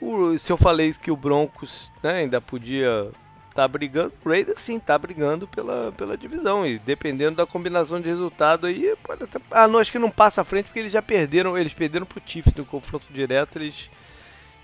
[0.00, 3.10] O, se eu falei que o Broncos né, ainda podia
[3.48, 6.66] estar tá brigando, o Raiders sim está brigando pela, pela divisão.
[6.66, 9.40] E dependendo da combinação de resultado aí, pode até.
[9.50, 11.56] Ah, não, acho que não passa à frente porque eles já perderam.
[11.56, 13.56] Eles perderam pro Chiefs no confronto direto.
[13.56, 13.90] Eles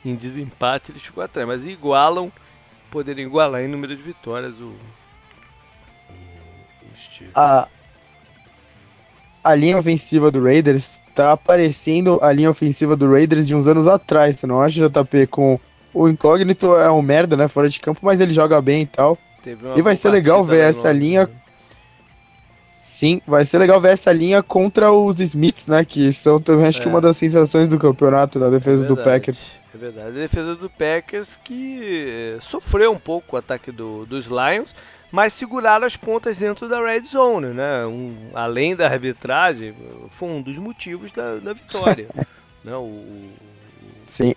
[0.04, 1.48] em desempate eles ficam atrás.
[1.48, 2.30] Mas igualam,
[2.90, 4.74] poderiam igualar em número de vitórias o,
[7.34, 7.68] a,
[9.42, 13.86] a linha ofensiva do Raiders tá aparecendo a linha ofensiva do Raiders de uns anos
[13.86, 15.26] atrás, você não acha, JP?
[15.26, 15.58] Com
[15.92, 17.48] o Incógnito é um merda, né?
[17.48, 19.18] Fora de campo, mas ele joga bem e tal.
[19.76, 21.26] E vai ser legal ver essa linha.
[21.26, 21.32] Né?
[22.70, 25.84] Sim, vai ser legal ver essa linha contra os Smiths, né?
[25.84, 26.82] Que são também, acho é.
[26.82, 29.40] que uma das sensações do campeonato, da defesa é do Packers.
[29.74, 30.08] É verdade.
[30.08, 34.74] A defesa do Packers que sofreu um pouco o ataque do, dos Lions
[35.10, 37.84] mas seguraram as pontas dentro da red zone, né?
[37.86, 39.74] Um, além da arbitragem,
[40.12, 42.08] foi um dos motivos da, da vitória.
[42.62, 42.74] né?
[42.74, 43.32] o, o,
[44.04, 44.34] Sim.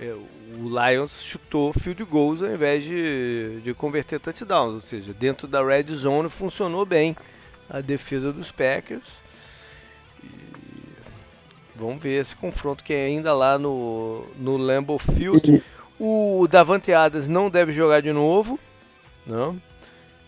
[0.00, 0.14] É,
[0.60, 5.64] o Lions chutou field goals ao invés de, de converter touchdowns, ou seja, dentro da
[5.64, 7.16] red zone funcionou bem
[7.68, 9.02] a defesa dos Packers.
[10.22, 10.30] E
[11.74, 15.62] vamos ver esse confronto que é ainda lá no, no Lambeau Field.
[15.98, 18.58] O Davante Adams não deve jogar de novo,
[19.26, 19.60] não?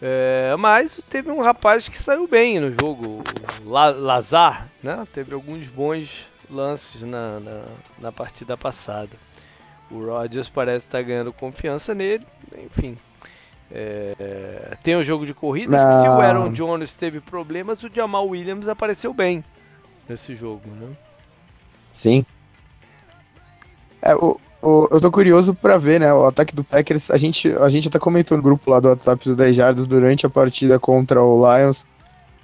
[0.02, 3.22] É, mas teve um rapaz que saiu bem no jogo,
[3.64, 5.04] o Lazar, né?
[5.12, 7.62] Teve alguns bons lances na, na,
[7.98, 9.10] na partida passada.
[9.90, 12.26] O Rodgers parece estar ganhando confiança nele,
[12.64, 12.96] enfim.
[13.70, 15.78] É, tem o jogo de corrida.
[15.78, 19.44] Se o Aaron Jones teve problemas, o Jamal Williams apareceu bem
[20.08, 20.88] nesse jogo, né?
[21.92, 22.24] Sim.
[24.02, 27.10] É, o, o, eu tô curioso para ver, né, o ataque do Packers.
[27.10, 30.26] A gente, a gente até comentou no grupo lá do WhatsApp do 10 Jardas durante
[30.26, 31.84] a partida contra o Lions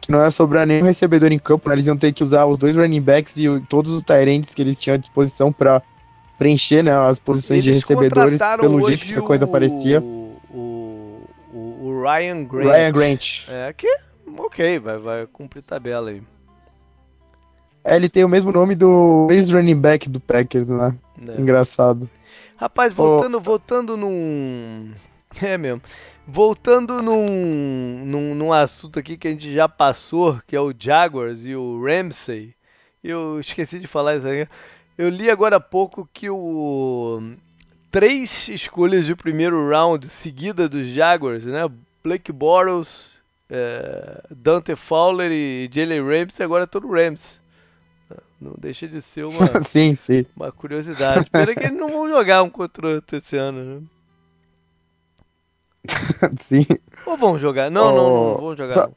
[0.06, 2.56] que não ia sobrar nenhum recebedor em campo, né, eles iam ter que usar os
[2.56, 5.82] dois running backs e todos os Tyrants que eles tinham à disposição para
[6.38, 10.00] preencher né, as posições eles de recebedores pelo jeito que a coisa o, parecia.
[10.00, 11.20] O, o,
[11.52, 12.66] o, Ryan Grant.
[12.66, 13.48] Ryan Grant.
[13.48, 13.88] É, que
[14.38, 16.22] ok, vai, vai cumprir tabela aí.
[17.82, 20.94] É, ele tem o mesmo nome do ex-running back do Packers, né?
[21.28, 21.40] É.
[21.40, 22.08] Engraçado.
[22.56, 23.40] Rapaz, voltando, oh.
[23.40, 24.92] voltando num.
[25.42, 25.82] É mesmo.
[26.26, 31.44] Voltando num, num, num assunto aqui que a gente já passou, que é o Jaguars
[31.44, 32.54] e o Ramsey.
[33.04, 34.48] Eu esqueci de falar isso aí.
[34.96, 37.20] Eu li agora há pouco que o
[37.90, 41.68] três escolhas de primeiro round seguida dos Jaguars, né?
[42.02, 43.08] Blake Bortles,
[43.48, 47.40] é, Dante Fowler e Jalen Ramsey agora estão no Rams.
[48.40, 50.26] Não deixa de ser uma, sim, sim.
[50.36, 51.28] uma curiosidade.
[51.30, 53.82] Pena que eles não vão jogar um contra o outro esse ano, né?
[56.44, 56.66] sim.
[57.06, 57.70] Ou vão jogar?
[57.70, 58.74] Não, oh, não, não, não vão jogar.
[58.74, 58.88] Só...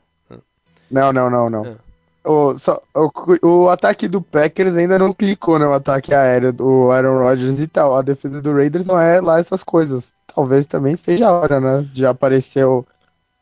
[0.92, 1.66] Não, não, não, não.
[1.66, 1.76] É.
[2.24, 6.92] O, só, o, o, ataque do Packers ainda não clicou no né, ataque aéreo do
[6.92, 7.96] Aaron Rodgers e tal.
[7.96, 10.14] A defesa do Raiders não é lá essas coisas.
[10.28, 11.88] Talvez também seja a hora, né?
[11.92, 12.86] De aparecer o,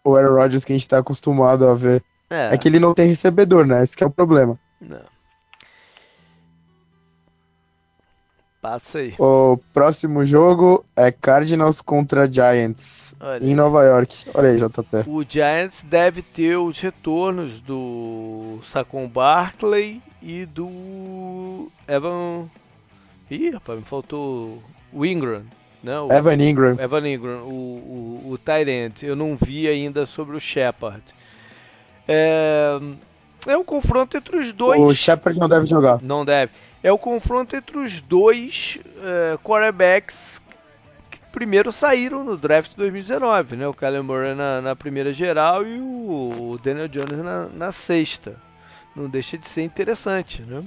[0.04, 2.04] o Aaron Rodgers que a gente tá acostumado a ver.
[2.30, 2.54] É.
[2.54, 3.84] é que ele não tem recebedor, né?
[3.84, 4.60] Esse é o problema.
[4.80, 5.17] Não.
[8.62, 9.14] Passa aí.
[9.20, 13.56] O próximo jogo é Cardinals contra Giants Olha em aí.
[13.56, 14.26] Nova York.
[14.34, 15.08] Olha aí, JP.
[15.08, 22.50] O Giants deve ter os retornos do Saquon Barkley e do Evan.
[23.30, 25.44] Ih, rapaz, me faltou o Ingram,
[25.84, 26.00] né?
[26.00, 26.78] O Evan Ingram.
[26.80, 29.06] Evan Ingram, o, o, o end.
[29.06, 31.04] Eu não vi ainda sobre o Shepard.
[32.08, 32.80] É,
[33.46, 34.82] é um confronto entre os dois.
[34.82, 36.02] O Shepard não deve jogar.
[36.02, 36.52] Não deve.
[36.84, 40.42] É o confronto entre os dois é, quarterbacks
[41.10, 43.68] que primeiro saíram no draft de 2019, né?
[43.68, 48.36] O Kyler Murray na, na primeira geral e o, o Daniel Jones na, na, sexta.
[48.96, 50.64] Não deixa de ser interessante, né?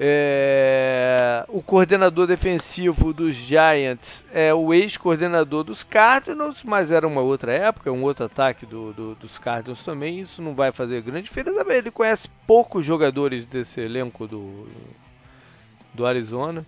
[0.00, 7.52] É, o coordenador defensivo dos Giants é o ex-coordenador dos Cardinals, mas era uma outra
[7.52, 10.20] época, um outro ataque do, do, dos Cardinals também.
[10.20, 11.64] Isso não vai fazer grande diferença.
[11.72, 14.68] Ele conhece poucos jogadores desse elenco do,
[15.92, 16.64] do Arizona.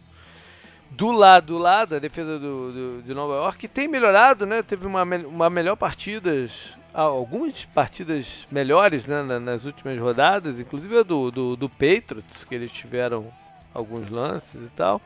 [0.91, 4.61] Do lado lá da defesa do, do, de Nova York, tem melhorado, né?
[4.61, 9.23] Teve uma, uma melhor partidas, algumas partidas melhores né?
[9.39, 13.27] nas últimas rodadas, inclusive a do, do, do Patriots, que eles tiveram
[13.73, 15.01] alguns lances e tal.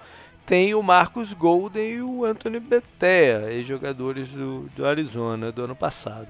[0.47, 6.29] Tem o Marcus Golden e o Anthony Betea, ex-jogadores do, do Arizona do ano passado.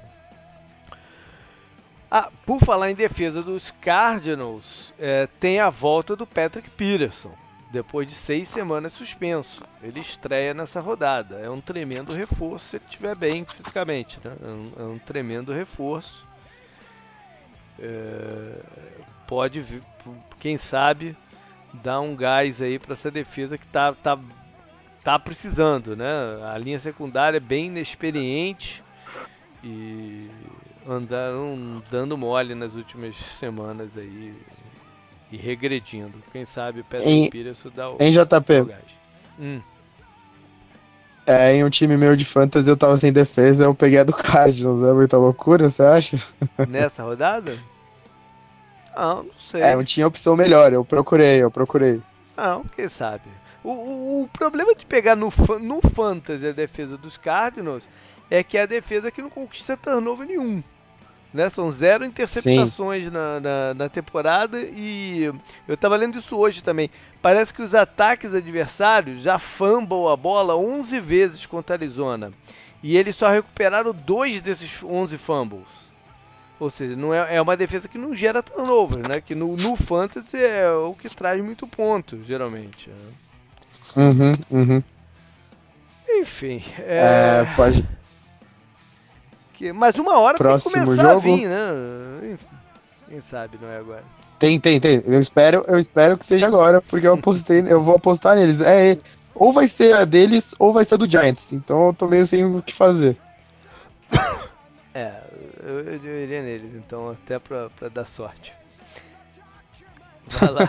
[2.10, 7.34] Ah, por falar em defesa dos Cardinals, é, tem a volta do Patrick Peterson
[7.70, 9.62] depois de seis semanas suspenso.
[9.82, 11.38] Ele estreia nessa rodada.
[11.38, 14.18] É um tremendo reforço se ele estiver bem fisicamente.
[14.24, 14.36] Né?
[14.42, 16.26] É, um, é um tremendo reforço.
[17.78, 18.60] É,
[19.26, 19.82] pode,
[20.38, 21.16] quem sabe,
[21.72, 24.18] dar um gás aí para essa defesa que tá, tá,
[25.02, 25.96] tá precisando.
[25.96, 26.06] Né?
[26.52, 28.82] A linha secundária é bem inexperiente
[29.62, 30.30] e
[30.86, 34.34] andaram dando mole nas últimas semanas aí
[35.34, 36.22] e regredindo.
[36.32, 38.72] Quem sabe o Patrick em, Peterson dá o, em JP.
[39.38, 39.60] Hum.
[41.26, 44.12] É, em um time meu de fantasy eu tava sem defesa, eu peguei a do
[44.12, 44.82] Cardinals.
[44.82, 46.18] É muita loucura, você acha?
[46.68, 47.52] Nessa rodada?
[48.96, 49.60] Não, não sei.
[49.60, 52.00] É, não tinha opção melhor, eu procurei, eu procurei.
[52.36, 53.24] Não, quem sabe.
[53.64, 57.88] O, o, o problema de pegar no, no fantasy a defesa dos Cardinals
[58.30, 60.62] é que é a defesa que não conquista turnover nenhum.
[61.34, 61.48] Né?
[61.48, 65.24] São zero interceptações na, na, na, temporada e
[65.66, 66.88] eu estava lendo isso hoje também.
[67.20, 72.30] Parece que os ataques adversários já fumble a bola 11 vezes contra a Arizona
[72.80, 75.66] e eles só recuperaram dois desses 11 fumbles.
[76.60, 79.20] Ou seja, não é, é uma defesa que não gera turnover, né?
[79.20, 82.90] Que no, no fantasy é o que traz muito ponto, geralmente.
[82.90, 83.12] Né?
[83.96, 84.82] Uhum, uhum.
[86.08, 86.62] Enfim.
[86.78, 87.42] É...
[87.42, 87.84] é pode
[89.54, 91.32] que, mas uma hora Próximo tem que começar jogo.
[91.32, 92.38] a vir, né?
[93.08, 94.04] Quem sabe não é agora.
[94.38, 95.02] Tem, tem, tem.
[95.06, 98.60] Eu espero, eu espero que seja agora, porque eu apostei, eu vou apostar neles.
[98.60, 98.98] É,
[99.34, 101.52] ou vai ser a deles, ou vai ser a do Giants.
[101.52, 103.16] Então eu tô meio sem o que fazer.
[104.96, 105.12] É,
[105.60, 108.52] eu, eu iria neles, então, até pra, pra dar sorte.
[110.28, 110.68] Vai lá.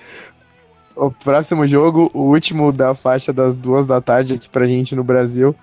[0.96, 5.04] o próximo jogo, o último da faixa das duas da tarde aqui pra gente no
[5.04, 5.54] Brasil,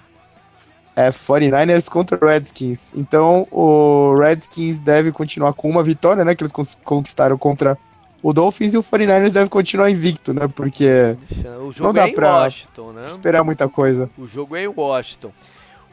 [0.95, 2.91] é 49ers contra Redskins.
[2.95, 6.35] Então o Redskins deve continuar com uma vitória, né?
[6.35, 7.77] Que eles conquistaram contra
[8.21, 10.47] o Dolphins e o 49ers deve continuar invicto, né?
[10.47, 11.17] Porque
[11.59, 13.01] o jogo não dá é pra Washington, né?
[13.05, 14.09] esperar muita coisa.
[14.17, 15.31] O jogo é em Washington.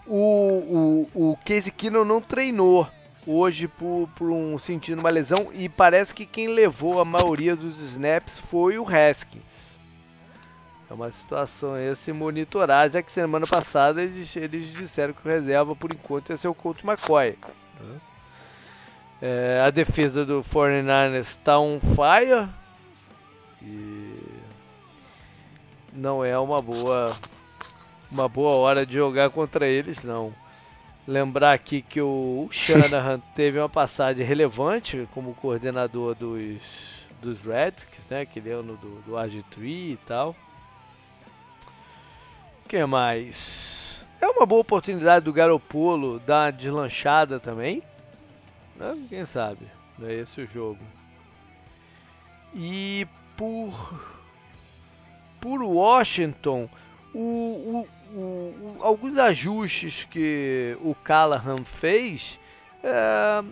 [0.06, 2.86] O, o, o Casey Keenum não treinou
[3.26, 7.78] hoje por, por um sentindo uma lesão e parece que quem levou a maioria dos
[7.78, 9.67] snaps foi o Haskins.
[10.90, 15.30] É uma situação a se monitorar, já que semana passada eles, eles disseram que o
[15.30, 17.36] reserva por enquanto ia ser o Colt McCoy.
[17.80, 18.00] Né?
[19.20, 22.48] É, a defesa do 49ers está on fire
[23.60, 24.16] e
[25.92, 27.14] não é uma boa
[28.10, 30.32] uma boa hora de jogar contra eles não.
[31.06, 36.62] Lembrar aqui que o Shanahan teve uma passagem relevante como coordenador dos,
[37.20, 38.22] dos Redskins, né?
[38.22, 40.34] Aquele ano do, do RG3 e tal
[42.68, 44.04] que mais?
[44.20, 47.82] É uma boa oportunidade do Garopolo dar deslanchada também.
[48.76, 49.06] Né?
[49.08, 49.66] Quem sabe?
[49.98, 50.78] Não é esse o jogo.
[52.54, 53.06] E
[53.36, 54.18] por
[55.40, 56.68] por Washington,
[57.14, 62.38] o, o, o, alguns ajustes que o Callahan fez
[62.82, 63.44] é,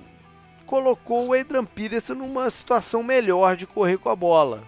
[0.67, 4.63] colocou o Adrian Peterson numa situação melhor de correr com a bola.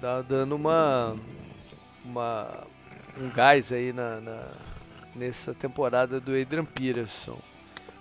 [0.00, 1.16] Tá dando uma
[2.08, 2.66] uma,
[3.20, 4.42] um gás aí na, na,
[5.14, 7.38] nessa temporada do Adrian Peterson.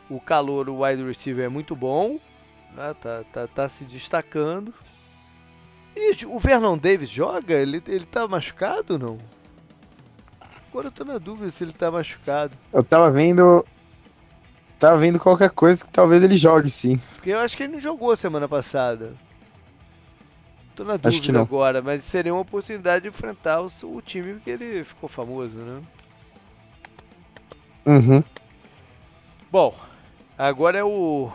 [0.09, 2.19] O calor, o wide receiver é muito bom,
[2.73, 2.95] né?
[3.01, 4.73] tá, tá, tá se destacando.
[5.95, 7.55] E o Vernon Davis joga?
[7.55, 9.17] Ele, ele tá machucado ou não?
[10.69, 12.53] Agora eu tô na dúvida se ele tá machucado.
[12.71, 13.65] Eu tava vendo.
[14.77, 17.01] Tava vendo qualquer coisa que talvez ele jogue sim.
[17.15, 19.13] Porque eu acho que ele não jogou semana passada.
[20.77, 24.83] Tô na dúvida agora, mas seria uma oportunidade de enfrentar o, o time que ele
[24.83, 25.81] ficou famoso, né?
[27.83, 28.23] Uhum.
[29.51, 29.75] Bom,
[30.37, 31.31] agora é o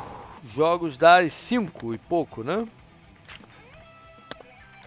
[0.55, 2.64] jogos das 5 e pouco, né?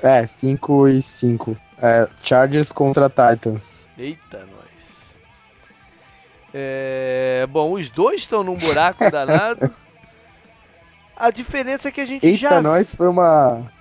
[0.02, 1.58] É, 5 e 5.
[1.78, 3.90] É, Chargers contra Titans.
[3.98, 4.70] Eita, nós.
[6.54, 9.70] É, bom, os dois estão num buraco danado.
[11.14, 13.75] A diferença é que a gente Eita, já nós foi uma.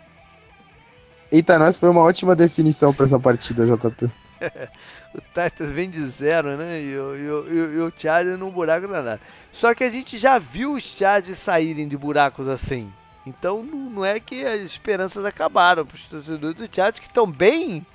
[1.34, 4.08] Eita, nós foi uma ótima definição pra essa partida, JP.
[5.14, 6.80] O Titans vem de zero, né?
[6.82, 9.20] E o, e o, o- Chargers num buraco danado.
[9.52, 12.92] Só que a gente já viu os Chargers saírem de buracos assim.
[13.24, 17.86] Então não é que as esperanças acabaram para os torcedores do Chargers que estão bem,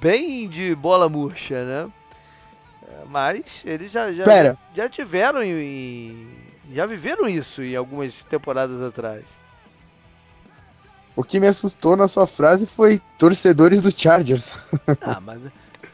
[0.00, 1.92] bem de bola murcha, né?
[3.10, 4.56] Mas eles já, já, Pera.
[4.74, 6.26] já tiveram e
[6.72, 9.22] já viveram isso em algumas temporadas atrás.
[11.18, 14.56] O que me assustou na sua frase foi torcedores do Chargers.
[15.02, 15.40] Ah, mas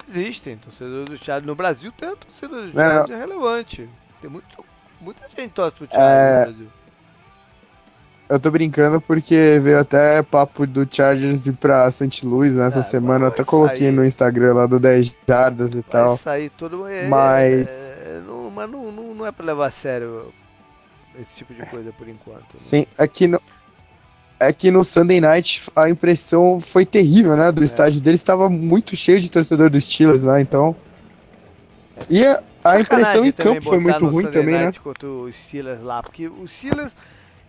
[0.08, 1.46] existem torcedores do Chargers.
[1.46, 2.92] No Brasil tem torcedores do Não, não.
[2.92, 3.88] Chargers relevante.
[4.20, 4.46] Tem muito,
[5.00, 5.94] muita gente torce pro É.
[5.94, 6.68] Chargers no Brasil.
[8.28, 12.26] Eu tô brincando porque veio até papo do Chargers ir pra St.
[12.26, 13.24] Louis nessa Ah, semana.
[13.24, 13.92] Eu até coloquei sair.
[13.92, 16.18] no Instagram lá do 10 Jardas e Vai tal.
[16.18, 20.32] sair todo é, Mas- é, não, mas não, não, não é pra levar a sério
[21.18, 22.40] esse tipo de coisa por enquanto.
[22.40, 22.56] né?
[22.56, 23.40] Sim, aqui no.
[24.40, 27.50] Aqui no Sunday Night a impressão foi terrível, né?
[27.52, 27.64] Do É.
[27.64, 30.76] estádio deles estava muito cheio de torcedor dos Steelers lá, então.
[32.10, 34.64] E a, a impressão em campo foi muito ruim Sunday também, né?
[34.64, 36.94] Night Contra os Steelers lá, porque os Steelers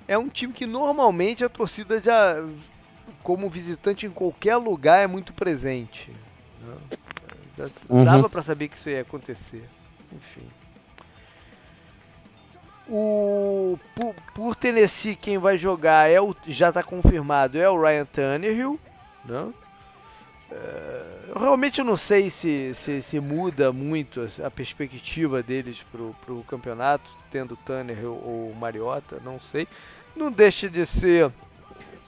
[0.07, 2.35] é um time que normalmente a torcida já,
[3.23, 6.11] como visitante em qualquer lugar, é muito presente.
[6.61, 6.75] né?
[7.57, 8.03] Já Uhum.
[8.05, 9.63] dava pra saber que isso ia acontecer.
[10.15, 10.47] Enfim.
[12.87, 18.05] O por, por Tennessee quem vai jogar é o já está confirmado é o Ryan
[18.05, 18.79] Tannehill,
[19.23, 19.51] né?
[20.51, 26.43] É, eu realmente não sei se, se, se muda muito a- perspectiva deles pro, pro
[26.47, 29.67] campeonato, tendo Tannehill ou Mariota, não sei.
[30.15, 31.31] Não deixa de ser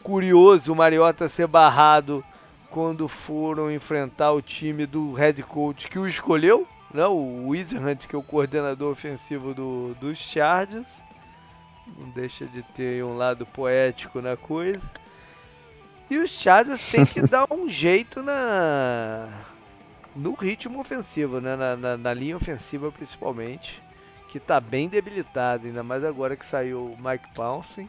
[0.03, 2.23] curioso o Mariota ser barrado
[2.69, 7.05] quando foram enfrentar o time do head coach que o escolheu, né?
[7.05, 10.88] o Wizard, que é o coordenador ofensivo do, dos Chargers.
[11.97, 14.81] Não deixa de ter um lado poético na coisa.
[16.09, 19.27] E os Chargers têm que dar um jeito na
[20.17, 21.55] no ritmo ofensivo, né?
[21.55, 23.81] na, na, na linha ofensiva principalmente,
[24.29, 27.88] que está bem debilitado, ainda mais agora que saiu o Mike Pouncey,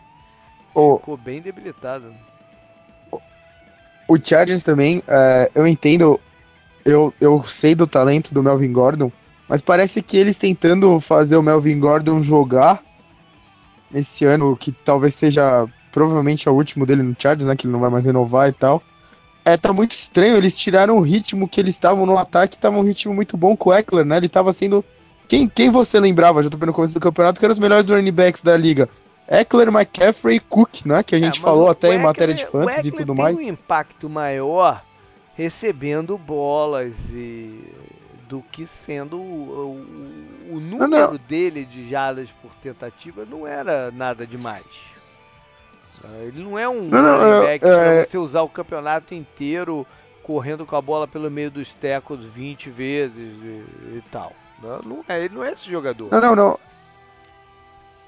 [0.75, 2.13] O, ficou bem debilitado.
[4.07, 6.21] o Chargers também, é, eu entendo,
[6.91, 9.11] eu, eu sei do talento do Melvin Gordon,
[9.49, 12.81] mas parece que eles tentando fazer o Melvin Gordon jogar
[13.91, 17.57] nesse ano, que talvez seja provavelmente é o último dele no Chargers, né?
[17.57, 18.83] Que ele não vai mais renovar e tal.
[19.45, 22.83] É, tá muito estranho, eles tiraram o ritmo que eles estavam no ataque, tava um
[22.83, 24.17] ritmo muito bom com o Eckler, né?
[24.19, 24.85] Ele tava sendo.
[25.27, 28.13] Quem, quem você lembrava, já tô no começo do campeonato, que eram os melhores running
[28.13, 28.89] backs da liga?
[29.27, 31.03] Eckler, McCaffrey e Cook, né?
[31.03, 33.37] Que a gente É, falou até em Eckler- matéria de fantasy e tudo tem mais.
[33.39, 34.83] um impacto maior
[35.39, 37.73] recebendo bolas e
[38.29, 39.77] do que sendo o,
[40.51, 41.17] o- o número não.
[41.17, 45.17] dele de jardas por tentativa não era nada demais.
[46.05, 49.87] Ah, Ele não é um Não, não, é- pra você usar o campeonato inteiro
[50.23, 54.33] correndo com a bola pelo meio dos tecos 20 vezes e, e tal.
[54.61, 56.11] Não, não é, ele não é esse jogador.
[56.11, 56.59] Não, não, não.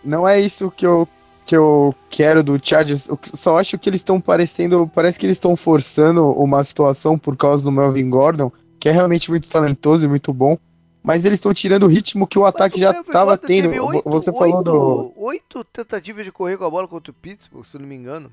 [0.03, 1.09] Não é isso que eu,
[1.45, 3.09] que eu quero do Chargers.
[3.09, 4.89] Eu só acho que eles estão parecendo.
[4.95, 9.31] Parece que eles estão forçando uma situação por causa do Melvin Gordon, que é realmente
[9.31, 10.57] muito talentoso e muito bom.
[11.03, 13.71] Mas eles estão tirando o ritmo que o ataque o já estava tendo.
[13.71, 15.13] teve Vo- oito- Você falou do.
[15.17, 18.31] oito- tentativas de correr com a bola contra o Pittsburgh, se eu não me engano.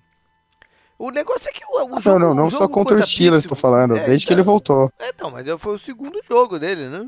[1.00, 2.20] O negócio é que o, o jogo.
[2.20, 3.96] Não, não, não só jogo contra o Steelers, Pittsburgh- falando.
[3.96, 4.92] É, desde que então, ele voltou.
[5.00, 7.08] É, então, mas foi o segundo jogo dele, né?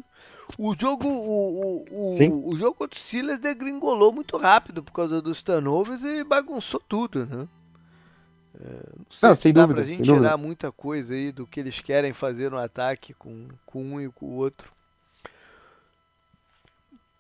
[0.58, 5.22] O jogo, o, o, o, o jogo contra o Steelers degringolou muito rápido por causa
[5.22, 7.48] dos turnovers e bagunçou tudo, né?
[8.60, 8.66] É,
[8.98, 10.38] não sei Não, se sem dá dúvida, pra gente tirar dúvida.
[10.38, 14.26] muita coisa aí do que eles querem fazer no ataque com, com um e com
[14.26, 14.72] o outro.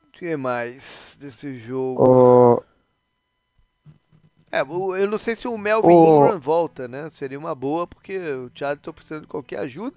[0.07, 2.03] O que mais desse jogo?
[2.03, 2.63] O-
[4.51, 7.09] É, eu não sei se o Melvin O- Ingram volta, né?
[7.11, 9.95] Seria uma boa, porque o Chargers tá precisando de qualquer ajuda.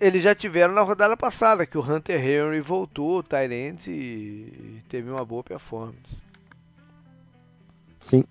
[0.00, 5.10] Eles já tiveram na rodada passada, que o Hunter Henry voltou, o Tyrant, e teve
[5.10, 5.98] uma boa performance.
[7.98, 8.24] Sim.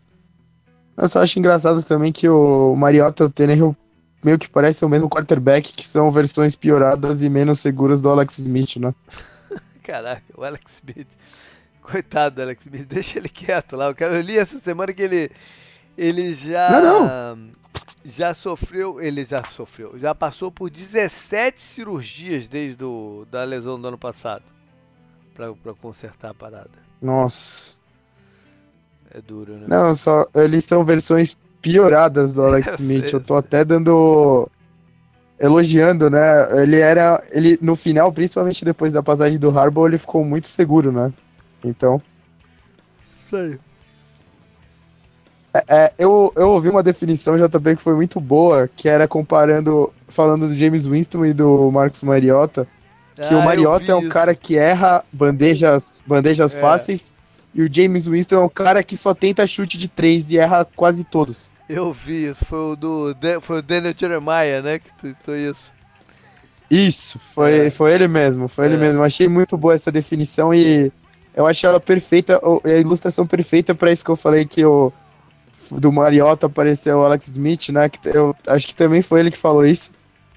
[0.98, 3.78] Eu só acho engraçado também que o Mariota e o Tannehill
[4.24, 8.40] meio que parecem o mesmo quarterback, que são versões pioradas e menos seguras do Alex
[8.40, 8.94] Smith, né?
[9.84, 11.08] Caraca, o Alex Smith.
[11.82, 13.88] Coitado do Alex Smith, deixa ele quieto lá.
[13.88, 15.32] Eu, quero, eu li essa semana que ele,
[15.98, 16.70] ele já.
[16.70, 17.50] Não, não.
[18.04, 19.02] Já sofreu.
[19.02, 19.98] Ele já sofreu.
[19.98, 24.44] Já passou por 17 cirurgias desde do, da lesão do ano passado.
[25.34, 26.72] Pra, pra consertar a parada.
[27.02, 27.80] Nossa.
[29.12, 29.66] É duro, né?
[29.68, 30.28] Não, só.
[30.36, 33.12] Eles são versões pioradas do Alex Smith.
[33.12, 34.50] Eu tô até dando.
[35.40, 36.62] Elogiando, né?
[36.62, 37.24] Ele era.
[37.32, 41.14] Ele, no final, principalmente depois da passagem do Harbaugh, ele ficou muito seguro, né?
[41.64, 42.02] Então.
[43.26, 43.60] Isso aí.
[45.54, 49.92] É, é, eu, eu ouvi uma definição JP que foi muito boa, que era comparando,
[50.08, 52.68] falando do James Winston e do Marcos Mariota,
[53.16, 54.10] que Ah, o eu Mariota é um isso.
[54.10, 56.60] cara que erra bandejas, bandejas É.
[56.60, 57.14] fáceis,
[57.54, 60.64] e o James Winston é um cara que só tenta chute de três e erra
[60.76, 61.50] quase todos.
[61.68, 62.46] Eu vi isso.
[62.46, 63.16] Foi o do.
[63.42, 64.80] Foi o Daniel Jeremiah, né?
[64.80, 65.72] Que tweetou isso.
[66.70, 67.72] Isso, foi, É.
[67.72, 68.78] foi ele mesmo, foi ele É.
[68.78, 69.02] mesmo.
[69.04, 70.92] Achei muito boa essa definição e
[71.36, 74.94] eu achei ela perfeita, o- a ilustração perfeita pra isso que eu falei que o
[75.72, 77.90] do Mariota apareceu o Alex Smith, né?
[77.90, 79.92] Que eu acho que também foi ele que falou isso.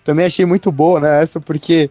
[0.05, 1.23] Também achei muito boa, né?
[1.23, 1.91] Essa porque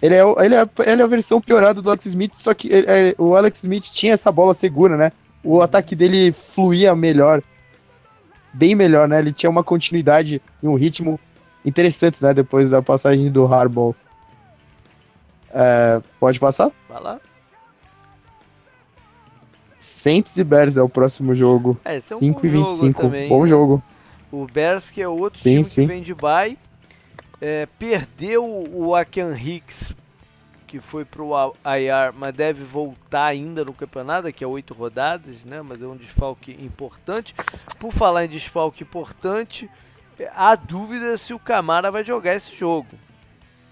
[0.00, 2.86] ele é, ele é, ele é a versão piorada do Alex Smith, só que ele-
[2.88, 5.12] é, o Alex Smith tinha essa bola segura, né?
[5.44, 7.42] O ataque dele fluía melhor,
[8.52, 9.18] bem melhor, né?
[9.18, 11.18] Ele tinha uma continuidade e um ritmo
[11.64, 12.34] interessante, né?
[12.34, 13.94] Depois da passagem do Harbaugh.
[15.54, 16.70] É, pode passar?
[16.88, 17.20] Vai lá.
[19.82, 21.78] Saints e Bears é o próximo jogo.
[21.84, 23.02] É, esse é um 5 bom e jogo 25.
[23.02, 23.28] também.
[23.28, 23.48] Bom né?
[23.48, 23.82] jogo.
[24.30, 25.80] O Bears, que é outro Sim, time sim.
[25.82, 26.56] que vem de bye,
[27.40, 29.92] é, perdeu o Akan Hicks,
[30.68, 31.32] que foi pro
[31.66, 35.60] IR, mas deve voltar ainda no campeonato, daqui a oito rodadas, né?
[35.60, 37.34] Mas é um desfalque importante.
[37.78, 39.68] Por falar em desfalque importante,
[40.18, 42.88] é, há dúvida se o Camara vai jogar esse jogo.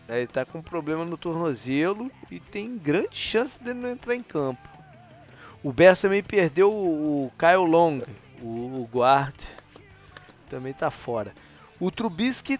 [0.09, 4.23] É, Ele tá com problema no tornozelo e tem grande chance dele não entrar em
[4.23, 4.80] campo.
[5.63, 8.01] O Bears também perdeu o Kyle Long,
[8.41, 9.35] o, o guard,
[10.49, 11.35] também tá fora.
[11.79, 12.59] O Trubisky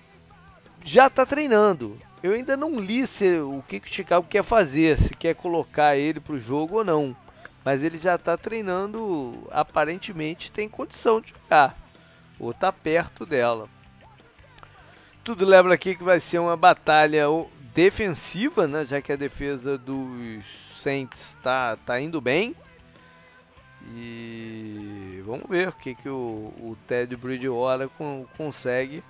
[0.85, 1.99] já tá treinando.
[2.23, 5.97] Eu ainda não li se, o que, que o Chicago quer fazer, se quer colocar
[5.97, 7.17] ele pro jogo ou não.
[7.65, 11.75] Mas ele já tá treinando, aparentemente tem condição de jogar.
[12.39, 13.69] Ou tá perto dela.
[15.25, 17.27] Tudo leva aqui que vai ser uma batalha
[17.75, 18.85] defensiva, né?
[18.87, 20.45] Já que a defesa dos
[20.83, 22.55] Saints tá, tá indo bem.
[23.83, 29.03] E vamos ver o que, que o, o Ted Bridgewater con- consegue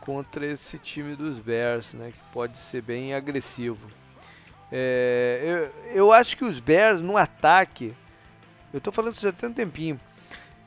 [0.00, 2.12] contra esse time dos Bears, né?
[2.12, 3.88] Que pode ser bem agressivo.
[4.70, 7.94] É, eu, eu acho que os Bears no ataque,
[8.72, 10.00] eu tô falando isso já tem um tempinho,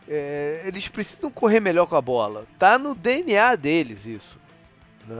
[0.07, 2.45] é, eles precisam correr melhor com a bola.
[2.59, 4.37] Tá no DNA deles isso.
[5.07, 5.15] né?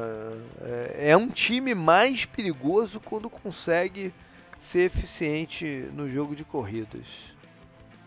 [0.62, 4.14] É, é um time mais perigoso quando consegue
[4.62, 7.06] ser eficiente no jogo de corridas.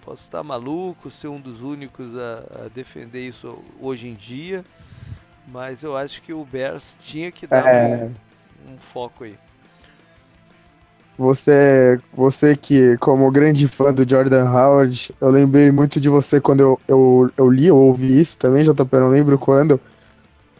[0.09, 4.64] Posso estar maluco, ser um dos únicos a, a defender isso hoje em dia,
[5.46, 8.06] mas eu acho que o Bears tinha que dar É.
[8.06, 9.36] um, um foco aí.
[11.18, 16.61] Você, você que, como grande fã do Jordan Howard, eu lembrei muito de você quando
[16.61, 19.78] eu, eu, eu li ou ouvi isso também, JP, não lembro quando.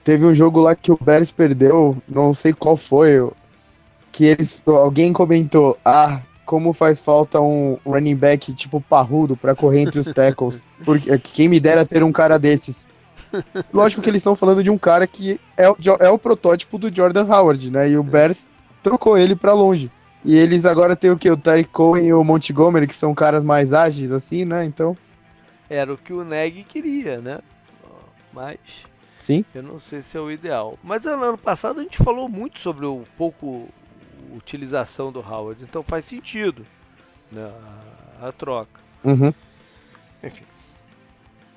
[0.05, 3.26] Teve um jogo lá que o Bears perdeu, não sei qual foi,
[4.12, 9.80] que eles, alguém comentou, ah, como faz falta um running back tipo parrudo pra correr
[9.80, 12.86] entre os tackles, porque quem me dera ter um cara desses.
[13.70, 16.94] Lógico que eles estão falando de um cara que é o, é o protótipo do
[16.94, 17.90] Jordan Howard, né?
[17.90, 18.49] E o Bears
[18.82, 19.92] trocou ele pra longe.
[20.24, 21.30] E eles agora têm o que?
[21.30, 24.64] O Tarek Cohen e o Montgomery, que são caras mais ágeis, assim, né?
[24.64, 24.96] Então,
[25.68, 27.40] Era o que o Neg queria, né?
[28.32, 28.57] Mas
[29.18, 29.44] sim.
[29.55, 30.78] eu não sei se é o ideal.
[30.82, 33.68] Mas ano passado a gente falou muito sobre o pouco
[34.37, 36.66] utilização do Howard, então faz sentido
[37.31, 37.51] né,
[38.20, 38.81] a, a troca.
[39.05, 39.33] Uhum.
[40.22, 40.45] Enfim.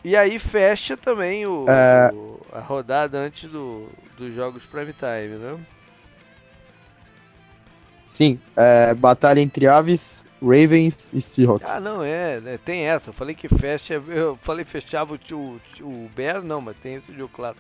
[0.04, 2.10] E aí fecha também o, É.
[2.14, 5.60] o- a rodada antes do, dos jogos prime time, né?
[8.06, 8.40] Sim.
[8.58, 11.70] É, batalha entre Aves, Ravens e Seahawks.
[11.72, 13.10] Ah, não, é, né, tem essa.
[13.10, 17.14] Eu falei que fecha, eu falei fechava o, o, o Bear, não, mas tem esse
[17.14, 17.56] jogo, claro.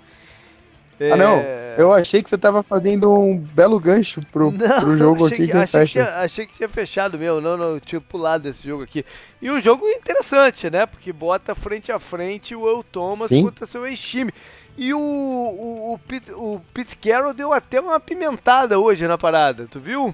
[1.12, 1.38] Ah, não.
[1.38, 5.46] É, Eu achei que você tava fazendo um belo gancho pro, Não, pro jogo achei
[5.46, 5.92] aqui que, achei fecha.
[6.04, 9.06] tinha- achei que tinha fechado meu, não, não, eu tinha pulado esse jogo aqui.
[9.42, 10.86] E um jogo interessante, né?
[10.86, 13.44] Porque bota frente a frente o El Thomas Sim.
[13.44, 14.32] contra seu ex-time.
[14.78, 19.68] E o, o, o, Pete, o Pete Carroll deu até uma pimentada hoje na parada,
[19.70, 20.14] tu viu?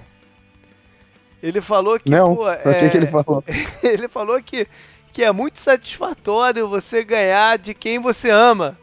[1.42, 2.10] Ele falou que.
[2.10, 3.44] Não, pô, o que, é, que ele falou?
[3.82, 4.66] ele falou que,
[5.12, 8.76] que é muito satisfatório você ganhar de quem você ama.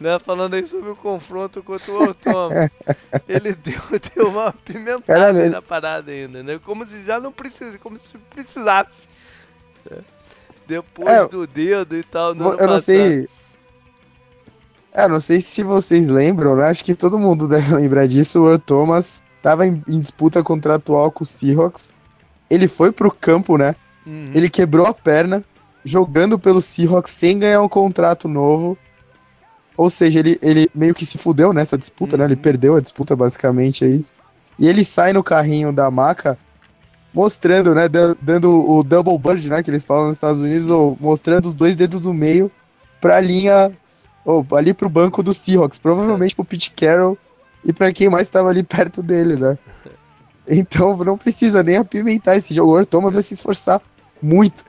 [0.00, 2.70] Né, falando aí sobre o confronto contra o Otoma.
[3.28, 3.80] ele deu,
[4.14, 5.50] deu uma pimentada Caralho.
[5.50, 6.60] na parada ainda, né?
[6.64, 9.06] Como se já não precisasse, como se precisasse.
[9.88, 9.98] Né?
[10.66, 12.34] Depois é, do dedo e tal.
[12.34, 13.28] Eu não sei.
[14.92, 16.68] É, não sei se vocês lembram, né?
[16.68, 18.44] Acho que todo mundo deve lembrar disso.
[18.44, 21.92] O Thomas estava em, em, disputa contratual com o Seahawks.
[22.48, 23.74] Ele foi pro campo, né?
[24.06, 24.30] Uhum.
[24.34, 25.44] Ele quebrou a perna
[25.84, 28.78] jogando pelo Seahawks sem ganhar um contrato novo.
[29.76, 32.20] Ou seja, ele, ele meio que se fudeu nessa disputa, uhum.
[32.20, 32.26] né?
[32.26, 32.40] Ele uhum.
[32.40, 34.14] perdeu a disputa, basicamente, é isso.
[34.58, 36.38] E ele sai no carrinho da maca
[37.12, 37.88] mostrando, né?
[37.88, 39.62] Dando o double bird, né?
[39.62, 42.50] Que eles falam nos Estados Unidos, ou mostrando os dois dedos do meio
[43.00, 43.72] pra linha
[44.24, 47.18] ou ali pro banco do Seahawks, provavelmente pro Pete Carroll
[47.62, 49.58] e para quem mais estava ali perto dele, né?
[50.46, 52.78] Então não precisa nem apimentar esse jogo.
[52.78, 53.80] O Thomas vai se esforçar
[54.20, 54.66] muito.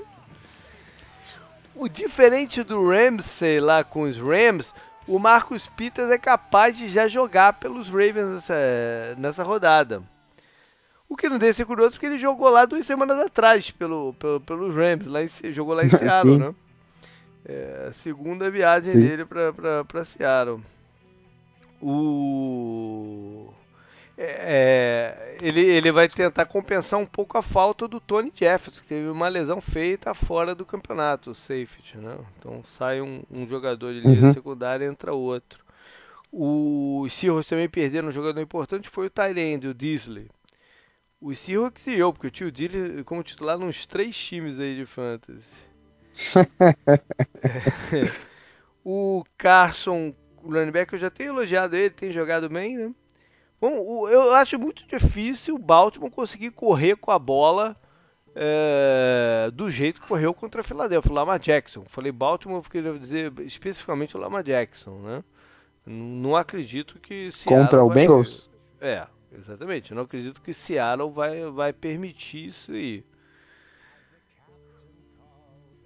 [1.76, 4.74] O diferente do Ramsey lá com os Rams,
[5.08, 10.02] o Marcus Peters é capaz de já jogar pelos Ravens nessa, nessa rodada.
[11.08, 14.42] O que não deve ser curioso porque ele jogou lá duas semanas atrás pelo, pelo,
[14.42, 16.56] pelos Rams, lá em, jogou lá em Seattle, né?
[17.48, 19.02] É a segunda viagem Sim.
[19.02, 20.62] dele para Seattle.
[21.80, 23.54] O.
[24.18, 29.10] É, ele, ele vai tentar compensar um pouco a falta do Tony Jefferson, que teve
[29.10, 32.18] uma lesão feita fora do campeonato, o safety, né?
[32.40, 34.34] Então sai um, um jogador de linha uhum.
[34.34, 35.66] secundária e entra outro.
[36.32, 40.30] Os Seahawks também perderam um jogador importante, foi o Tyrande, o Disley.
[41.20, 44.78] Os Seahawks e eu, porque eu tinha o Disley como titular nos três times aí
[44.78, 45.44] de fantasy.
[48.84, 52.94] o Carson, o running back, eu já tenho elogiado ele, tem jogado bem, né?
[53.60, 57.76] Bom, eu acho muito difícil o Baltimore conseguir correr com a bola
[58.36, 61.86] é, do jeito que correu contra a Philadelphia, o Lama Jackson.
[61.86, 65.24] Falei Baltimore, eu queria dizer especificamente o Lama Jackson, né?
[65.86, 68.50] Não acredito que Seattle contra o Bengals.
[68.82, 69.94] É, exatamente.
[69.94, 73.06] não acredito que Seattle vai, vai permitir isso aí.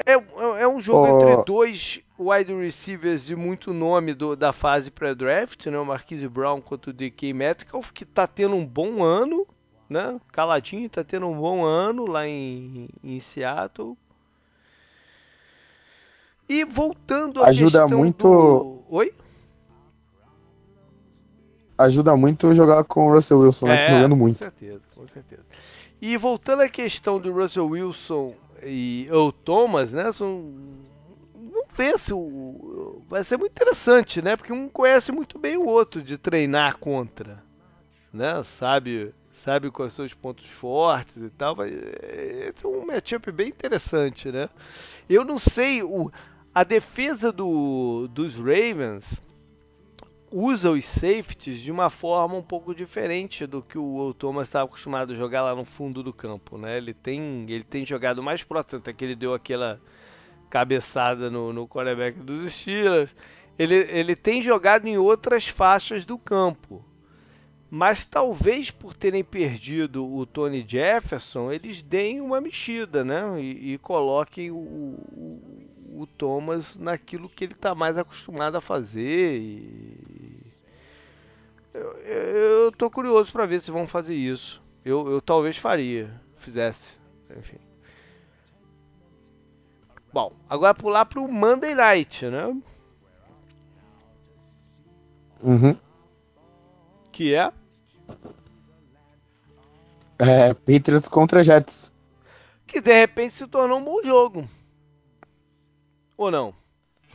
[0.10, 1.22] É, é, é um jogo oh.
[1.22, 5.78] entre dois wide receivers de muito nome do, da fase pré-draft, né?
[5.78, 9.46] O Marquise Brown contra o DK Metcalf, que tá tendo um bom ano,
[9.88, 10.20] né?
[10.32, 13.96] Caladinho, tá tendo um bom ano lá em, em Seattle.
[16.48, 18.28] E voltando à Ajuda muito...
[18.28, 18.84] Do...
[18.90, 19.14] Oi?
[21.78, 23.78] Ajuda muito jogar com o Russell Wilson, né?
[23.78, 24.38] Tá é, jogando muito.
[24.38, 25.44] Com certeza, com certeza.
[26.02, 28.34] E voltando à questão do Russell Wilson
[28.64, 30.12] e o Thomas, né?
[30.12, 30.54] São
[31.34, 34.36] vamos ver se o vai ser muito interessante, né?
[34.36, 37.44] Porque um conhece muito bem o outro de treinar contra,
[38.14, 38.42] né?
[38.44, 41.56] Sabe, sabe quais são os pontos fortes e tal.
[41.56, 44.50] Vai é um matchup bem interessante, né?
[45.10, 46.12] Eu não sei o
[46.54, 49.06] a defesa do, dos Ravens
[50.32, 55.14] usa os safeties de uma forma um pouco diferente do que o Thomas estava acostumado
[55.14, 56.78] a jogar lá no fundo do campo, né?
[56.78, 59.80] Ele tem, ele tem jogado mais próximo, até que ele deu aquela
[60.50, 63.16] cabeçada no, no quarterback dos Steelers.
[63.58, 66.84] Ele, ele tem jogado em outras faixas do campo.
[67.70, 73.40] Mas talvez por terem perdido o Tony Jefferson, eles deem uma mexida, né?
[73.40, 79.38] E, e coloquem o, o, o Thomas naquilo que ele está mais acostumado a fazer.
[79.38, 80.00] E...
[81.80, 84.62] Eu, eu tô curioso para ver se vão fazer isso.
[84.84, 86.94] Eu, eu talvez faria, fizesse,
[87.38, 87.58] enfim.
[90.12, 92.48] Bom, agora pular para o Monday Night, né?
[95.42, 95.78] Uhum.
[97.12, 97.52] Que é?
[100.18, 101.94] É, Patriots contra Jets.
[102.68, 104.50] Que de repente se tornou um bom jogo.
[106.18, 106.54] Ou não?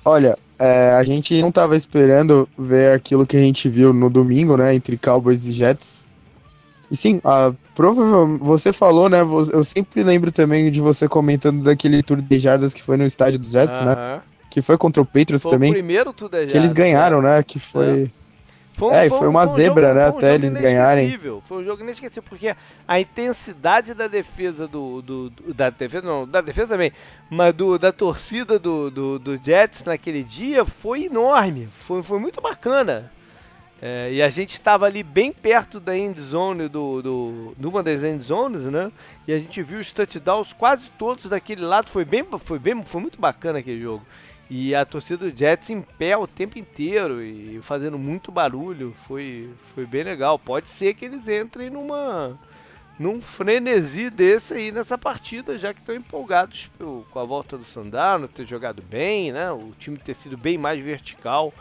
[0.04, 4.56] Olha, é, a gente não estava esperando ver aquilo que a gente viu no domingo,
[4.56, 4.74] né?
[4.74, 6.06] Entre Cowboys e Jets.
[6.90, 9.20] E sim, a, provavelmente você falou, né?
[9.20, 13.38] Eu sempre lembro também de você comentando daquele tour de jardas que foi no estádio
[13.38, 13.96] dos Jets, uh -huh.
[13.96, 14.20] né?
[14.50, 15.70] Que foi contra o Patriots foi também.
[15.70, 16.52] O primeiro tour de jardas.
[16.52, 17.42] Que eles ganharam, né?
[17.42, 18.02] Que foi.
[18.04, 18.23] É.
[18.74, 20.06] Foi, é, foi, foi uma foi zebra, jogo, né?
[20.06, 21.18] Um até eles ganharem.
[21.44, 22.54] Foi um jogo inesquecível, porque
[22.86, 26.92] a intensidade da defesa do, do, do, Da defesa, não, da defesa também,
[27.30, 31.68] mas do, da torcida do, do, do Jets naquele dia foi enorme.
[31.78, 33.12] Foi, foi muito bacana.
[33.80, 38.02] É, e a gente estava ali bem perto da end zone do, do, numa das
[38.02, 38.90] end zones, né?
[39.28, 41.90] E a gente viu os touchdowns quase todos daquele lado.
[41.90, 44.04] Foi bem, foi bem, foi muito bacana aquele jogo.
[44.50, 48.94] E a torcida do Jets em pé o tempo inteiro e fazendo muito barulho.
[49.06, 50.38] Foi, foi bem legal.
[50.38, 52.38] Pode ser que eles entrem numa,
[52.98, 58.28] num frenesi desse aí nessa partida, já que estão empolgados com a volta do Sandano,
[58.28, 59.50] ter jogado bem, né?
[59.50, 61.52] O time ter sido bem mais vertical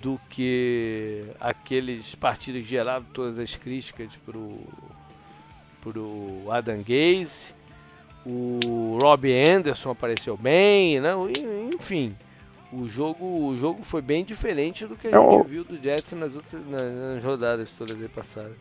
[0.00, 4.58] do que aqueles partidos geraram todas as críticas pro,
[5.80, 7.54] pro Adam Gaze.
[8.24, 11.12] O Robbie Anderson apareceu bem, né?
[11.74, 12.14] enfim.
[12.72, 16.12] O jogo, o jogo foi bem diferente do que a é gente viu do Jets
[16.12, 18.56] nas, outras, nas, nas rodadas todas aí passadas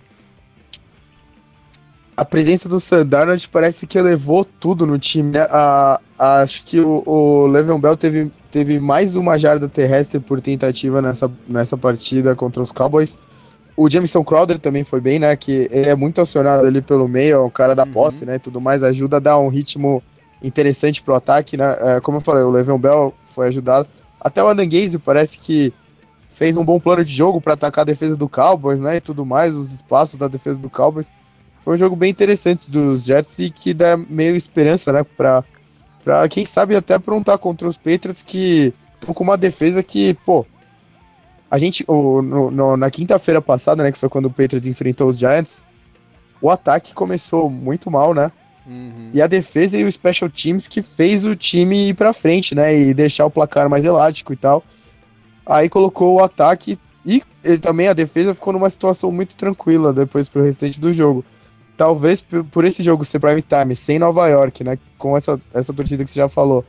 [2.21, 5.31] a presença do Sam Darnold parece que elevou tudo no time.
[5.31, 5.39] Né?
[5.49, 10.39] A, a, acho que o, o Le'Veon Bell teve, teve mais uma jarda terrestre por
[10.39, 13.17] tentativa nessa, nessa partida contra os Cowboys.
[13.81, 15.35] O Jameson Crowder também foi bem, né?
[15.35, 17.91] Que ele é muito acionado ali pelo meio, é o cara da uhum.
[17.91, 18.37] posse, né?
[18.37, 20.03] Tudo mais, ajuda a dar um ritmo
[20.43, 21.75] interessante pro ataque, né?
[21.79, 23.87] É, como eu falei, o Le'Veon Bell foi ajudado.
[24.19, 25.73] Até o Adam Gaze parece que
[26.29, 28.97] fez um bom plano de jogo para atacar a defesa do Cowboys, né?
[28.97, 31.09] E tudo mais, os espaços da defesa do Cowboys.
[31.59, 35.03] Foi um jogo bem interessante dos Jets e que dá meio esperança, né?
[35.03, 35.43] Pra,
[36.03, 40.45] pra quem sabe até aprontar contra os Patriots que estão com uma defesa que, pô.
[41.51, 45.07] A gente, o, no, no, na quinta-feira passada, né, que foi quando o Patriots enfrentou
[45.09, 45.63] os Giants,
[46.41, 48.31] o ataque começou muito mal, né?
[48.65, 49.09] Uhum.
[49.13, 52.75] E a defesa e o Special Teams que fez o time ir pra frente, né?
[52.75, 54.63] E deixar o placar mais elástico e tal.
[55.45, 60.29] Aí colocou o ataque e ele também, a defesa, ficou numa situação muito tranquila depois
[60.29, 61.25] pro restante do jogo
[61.81, 64.77] talvez por esse jogo ser prime time, sem Nova York, né?
[64.99, 66.63] Com essa, essa torcida que você já falou.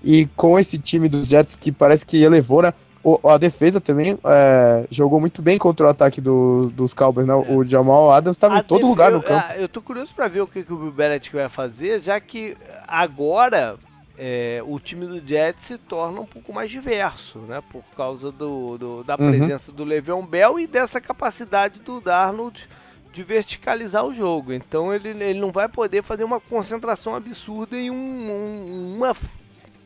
[0.00, 2.72] E com esse time dos Jets que parece que elevou, né?
[3.04, 7.34] O, a defesa também é, jogou muito bem contra o ataque do, dos Cowboys, né?
[7.34, 9.52] O Jamal Adams estava em todo lugar no campo.
[9.52, 12.18] Eu, eu tô curioso para ver o que, que o Bill Belichick vai fazer, já
[12.18, 12.56] que
[12.88, 13.76] agora
[14.18, 17.62] é, o time do Jets se torna um pouco mais diverso, né?
[17.70, 19.28] Por causa do, do da uhum.
[19.28, 19.76] presença uhum.
[19.76, 22.66] do Le'Veon Bell e dessa capacidade do Darnold
[23.12, 24.52] de verticalizar o jogo.
[24.52, 29.14] Então ele, ele não vai poder fazer uma concentração absurda em um, um, uma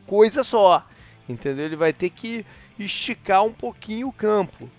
[0.07, 0.85] coisa só.
[1.27, 1.65] Entendeu?
[1.65, 2.45] Ele vai ter que
[2.83, 4.69] esticar um pouquinho o campo.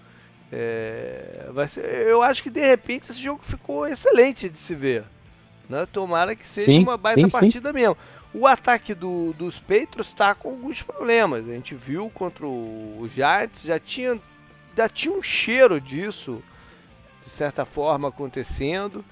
[0.52, 5.04] É, vai ser, eu acho que de repente esse jogo ficou excelente de se ver.
[5.68, 5.86] Né?
[5.92, 7.74] Tomara que seja sim, uma baita sim, partida sim.
[7.74, 7.96] mesmo.
[8.32, 11.48] O ataque do, dos Patriots está com alguns problemas.
[11.48, 14.18] A gente viu contra o Giants, já tinha,
[14.76, 16.42] já tinha um cheiro disso
[17.24, 19.04] de certa forma acontecendo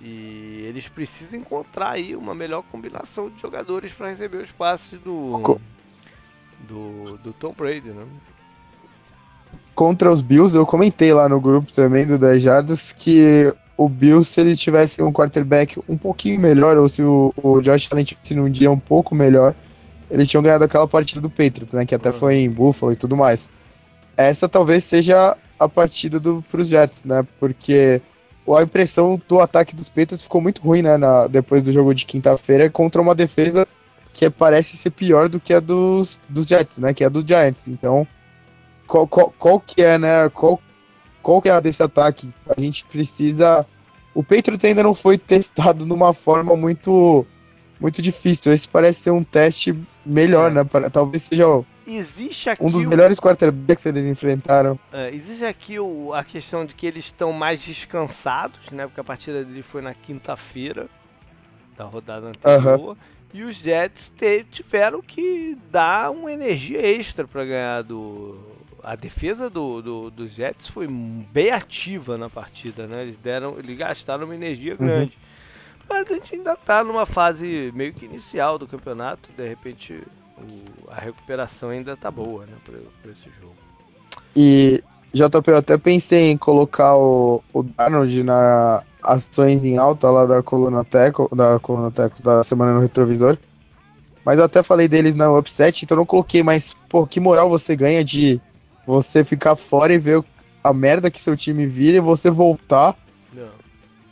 [0.00, 5.58] e eles precisam encontrar aí uma melhor combinação de jogadores para receber os passes do,
[6.68, 8.04] do, do Tom Brady, né?
[9.74, 14.32] Contra os Bills, eu comentei lá no grupo também do 10 Jardas que o Bills,
[14.32, 18.34] se eles tivessem um quarterback um pouquinho melhor, ou se o, o Josh Allen tivesse
[18.34, 19.54] num dia um pouco melhor,
[20.10, 21.84] eles tinham ganhado aquela partida do Patriots, né?
[21.84, 22.14] Que até uhum.
[22.14, 23.50] foi em Buffalo e tudo mais.
[24.16, 27.26] Essa talvez seja a partida do, pros Jets, né?
[27.38, 28.00] Porque
[28.48, 30.96] a impressão do ataque dos Patriots ficou muito ruim, né?
[30.96, 33.66] Na, depois do jogo de quinta-feira contra uma defesa
[34.16, 36.94] que parece ser pior do que a dos, dos Jets, né?
[36.94, 37.68] Que é a dos Giants.
[37.68, 38.06] Então,
[38.86, 40.28] qual, qual, qual que é, né?
[40.30, 40.60] Qual,
[41.22, 42.28] qual que é a desse ataque?
[42.48, 43.66] A gente precisa...
[44.14, 47.26] O Patriots ainda não foi testado numa forma muito
[47.78, 48.52] muito difícil.
[48.52, 50.54] Esse parece ser um teste melhor, é.
[50.54, 50.64] né?
[50.90, 51.46] Talvez seja
[52.58, 54.78] um dos melhores quarterbacks que eles enfrentaram.
[54.92, 58.86] É, existe aqui o, a questão de que eles estão mais descansados, né?
[58.86, 60.88] Porque a partida dele foi na quinta-feira
[61.76, 62.96] da rodada anterior.
[63.36, 68.40] E os Jets te, tiveram que dar uma energia extra para ganhar do.
[68.82, 73.02] A defesa do, do, dos Jets foi bem ativa na partida, né?
[73.02, 74.78] Eles deram, eles gastaram uma energia uhum.
[74.78, 75.18] grande.
[75.18, 75.84] Uhum.
[75.86, 79.28] Mas a gente ainda está numa fase meio que inicial do campeonato.
[79.36, 80.02] De repente
[80.38, 83.56] o, a recuperação ainda tá boa, né, pra, esse jogo.
[84.34, 84.82] E,
[85.16, 90.42] JP, eu até pensei em colocar o, o Darnold na ações em alta lá da
[90.42, 93.38] coluna Teco, da coluna Teco da semana no retrovisor.
[94.24, 97.76] Mas eu até falei deles na upset, então não coloquei, mas, pô, que moral você
[97.76, 98.40] ganha de
[98.86, 100.22] você ficar fora e ver
[100.62, 102.96] a merda que seu time vira e você voltar
[103.32, 103.48] não.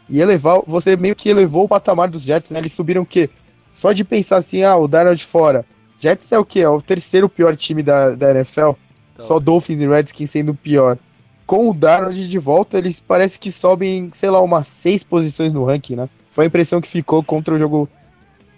[0.09, 0.63] e elevar.
[0.67, 2.61] Você meio que elevou o patamar dos Jets, né?
[2.61, 3.29] Eles subiram o quê?
[3.75, 5.67] Só de pensar assim, ah, o Darnold fora.
[5.99, 6.61] Jets é o que?
[6.61, 8.71] É o terceiro pior time da, da NFL.
[9.15, 9.27] Então.
[9.27, 10.99] Só Dolphins e Redskins sendo o pior.
[11.47, 15.65] Com o Darnold de volta, eles parece que sobem, sei lá, umas seis posições no
[15.65, 16.09] ranking, né?
[16.31, 17.89] Foi a impressão que ficou contra o jogo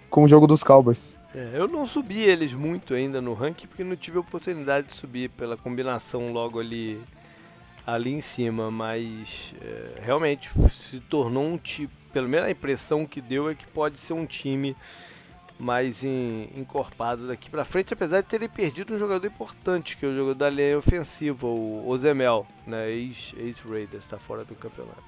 [0.09, 1.17] com o jogo dos Cowboys.
[1.35, 4.93] É, eu não subi eles muito ainda no ranking porque não tive a oportunidade de
[4.93, 6.99] subir pela combinação logo ali
[7.85, 10.49] ali em cima, mas é, realmente
[10.89, 14.25] se tornou um time, pelo menos a impressão que deu é que pode ser um
[14.25, 14.75] time
[15.59, 20.09] mais em, encorpado daqui para frente, apesar de terem perdido um jogador importante, que é
[20.09, 25.03] o jogador da linha ofensiva, o Ozemel, né, ex-Raiders, está fora do campeonato.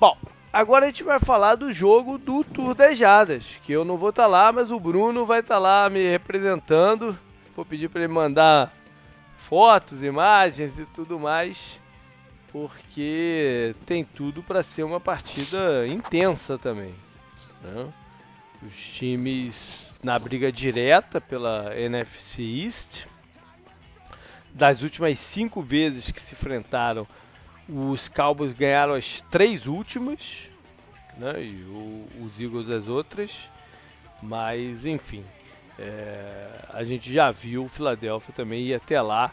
[0.00, 0.16] Bom,
[0.50, 4.08] Agora a gente vai falar do jogo do Tour das Jadas, que eu não vou
[4.10, 7.16] estar tá lá, mas o Bruno vai estar tá lá me representando.
[7.54, 8.72] Vou pedir para ele mandar
[9.48, 11.78] fotos, imagens e tudo mais,
[12.50, 16.94] porque tem tudo para ser uma partida intensa também.
[17.62, 17.92] Né?
[18.62, 23.06] Os times na briga direta pela NFC East.
[24.52, 27.06] Das últimas cinco vezes que se enfrentaram,
[27.68, 30.48] os Cowboys ganharam as três últimas,
[31.16, 31.42] né?
[31.42, 33.48] E o, os Eagles as outras.
[34.20, 35.24] Mas, enfim,
[35.78, 39.32] é, a gente já viu o Philadelphia também ir até lá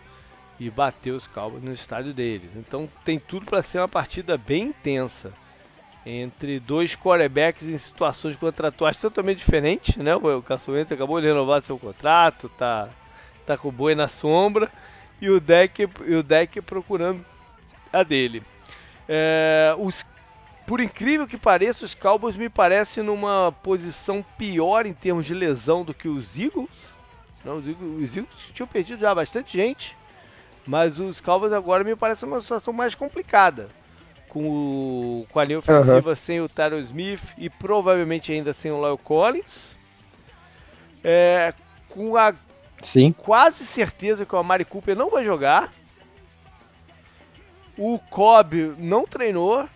[0.60, 2.52] e bater os Cowboys no estádio deles.
[2.56, 5.34] Então tem tudo para ser uma partida bem intensa
[6.06, 10.16] entre dois quarterbacks em situações contratuais totalmente diferentes, né?
[10.16, 12.90] O Carson Wentz acabou de renovar seu contrato, tá,
[13.46, 14.72] tá com o boi na sombra
[15.20, 17.26] e o deck, e o deck procurando
[17.92, 18.44] a dele.
[19.10, 20.06] É, os,
[20.68, 25.84] por incrível que pareça, os Cowboys me parecem numa posição pior em termos de lesão
[25.84, 26.70] do que os Eagles.
[27.44, 29.98] Não, os, Eagles os Eagles tinham perdido já bastante gente,
[30.68, 33.70] mas os Cowboys agora me parecem uma situação mais complicada.
[34.36, 36.16] Com, o, com a linha ofensiva uhum.
[36.16, 39.74] sem o Tyron Smith e provavelmente ainda sem o Lyle Collins.
[41.02, 41.54] É,
[41.88, 42.34] com a
[42.82, 43.14] Sim.
[43.14, 45.72] quase certeza que o Amari Cooper não vai jogar.
[47.78, 49.70] O Cobb não treinou.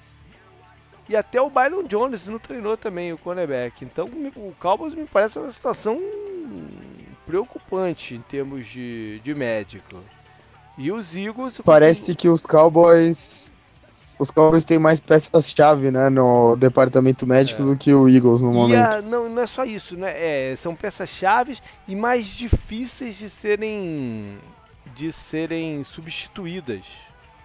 [1.07, 3.86] E até o Byron Jones não treinou também, o cornerback.
[3.86, 5.97] Então o Cowboys me parece uma situação
[7.26, 10.03] preocupante em termos de, de médico.
[10.78, 11.62] E os Eagles.
[11.64, 13.51] Parece que os Cowboys.
[14.20, 17.66] Os Cowboys têm mais peças-chave, né, no departamento médico é.
[17.66, 18.98] do que o Eagles no momento.
[18.98, 20.12] A, não, não é só isso, né?
[20.14, 21.58] É, são peças-chave
[21.88, 24.38] e mais difíceis de serem
[24.94, 26.84] de serem substituídas.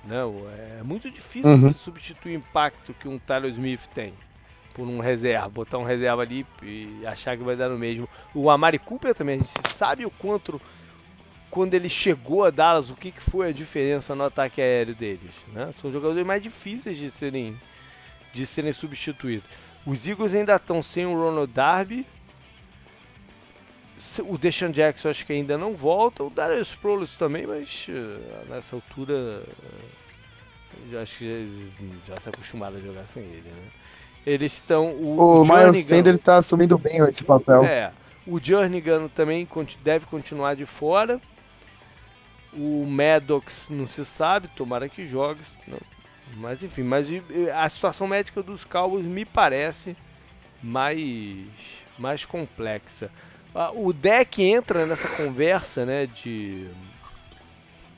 [0.04, 1.72] Não, é muito difícil uhum.
[1.72, 4.12] substituir o impacto que um Tyler Smith tem
[4.74, 8.08] por um reserva, botar um reserva ali e achar que vai dar no mesmo.
[8.34, 10.60] O Amari Cooper também, a gente sabe o quanto
[11.54, 15.32] quando ele chegou a Dallas, o que, que foi a diferença no ataque aéreo deles.
[15.52, 15.72] Né?
[15.80, 17.56] São jogadores mais difíceis de serem,
[18.32, 19.48] de serem substituídos.
[19.86, 22.04] Os Eagles ainda estão sem o Ronald Darby.
[24.24, 26.24] O Deshaun Jackson acho que ainda não volta.
[26.24, 31.70] O Darius Sproles também, mas uh, nessa altura uh, já, acho que
[32.08, 33.48] já está acostumado a jogar sem ele.
[33.48, 33.68] Né?
[34.26, 34.90] Eles estão.
[34.90, 37.64] O, o Miles Sanders está assumindo bem esse papel.
[37.64, 37.92] É.
[38.26, 39.46] O Jernigan também
[39.84, 41.20] deve continuar de fora.
[42.56, 45.40] O Maddox não se sabe, tomara que jogue.
[46.36, 47.08] Mas enfim, mas
[47.54, 49.96] a situação médica dos Cowboys me parece
[50.62, 51.46] mais,
[51.98, 53.10] mais complexa.
[53.74, 56.68] O deck entra nessa conversa, né, de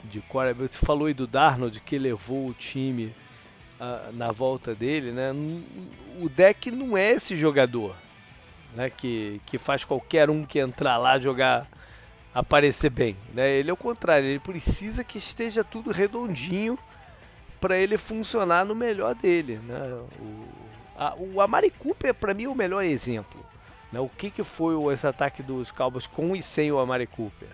[0.05, 0.23] de
[0.59, 3.15] Você falou aí do Darnold que levou o time
[3.81, 5.33] uh, na volta dele, né?
[6.21, 7.97] O deck não é esse jogador,
[8.75, 11.67] né, que, que faz qualquer um que entrar lá jogar
[12.37, 13.49] aparecer bem, né?
[13.49, 16.79] Ele é o contrário, ele precisa que esteja tudo redondinho
[17.59, 20.05] para ele funcionar no melhor dele, né?
[20.21, 20.45] O,
[20.99, 23.41] a, o Amari Cooper para mim é o melhor exemplo,
[23.91, 24.01] né?
[24.01, 27.49] O que que foi esse ataque dos Cowboys com e sem o Amari Cooper?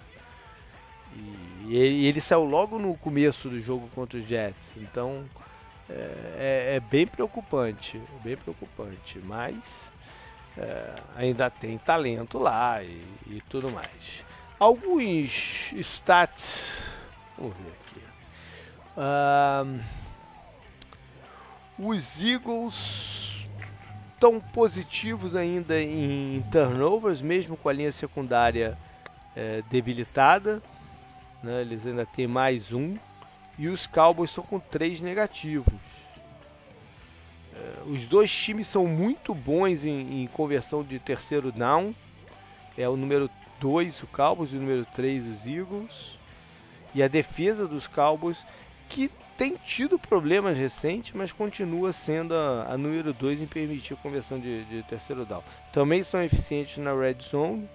[1.14, 5.24] E, e ele saiu logo no começo do jogo contra os Jets, então
[5.88, 9.54] é, é, é bem preocupante, bem preocupante, mas
[10.58, 14.31] é, ainda tem talento lá e, e tudo mais
[14.62, 16.84] alguns stats.
[17.36, 18.00] Vamos ver aqui.
[21.76, 23.44] os Eagles
[24.14, 28.78] estão positivos ainda em turnovers, mesmo com a linha secundária
[29.34, 30.62] é, debilitada.
[31.42, 31.62] Né?
[31.62, 32.96] Eles ainda têm mais um.
[33.58, 35.74] E os Cowboys estão com três negativos.
[37.52, 41.92] É, os dois times são muito bons em, em conversão de terceiro down.
[42.78, 43.28] É o número
[43.62, 46.18] 2 o Cowboys e o número 3 os Eagles.
[46.92, 48.44] E a defesa dos Cowboys,
[48.88, 49.08] que
[49.38, 54.38] tem tido problemas recentes, mas continua sendo a, a número 2 em permitir a conversão
[54.38, 55.42] de, de, terceiro down.
[55.72, 57.70] Também são eficientes na red zone.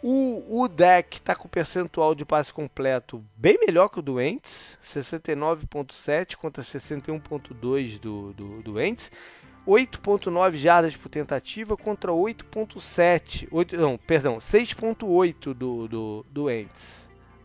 [0.00, 4.78] O, o deck está com percentual de passe completo bem melhor que o do Ents,
[4.86, 9.10] 69.7 contra 61.2 do, do, do Ents.
[9.66, 17.04] 8.9 jardas por tentativa contra 8.7, não, perdão, 6.8 do, do, do Ents.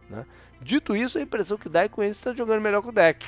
[0.10, 0.26] Né?
[0.62, 2.92] Dito isso, a impressão que dá é que o Ents está jogando melhor que o
[2.92, 3.26] deck.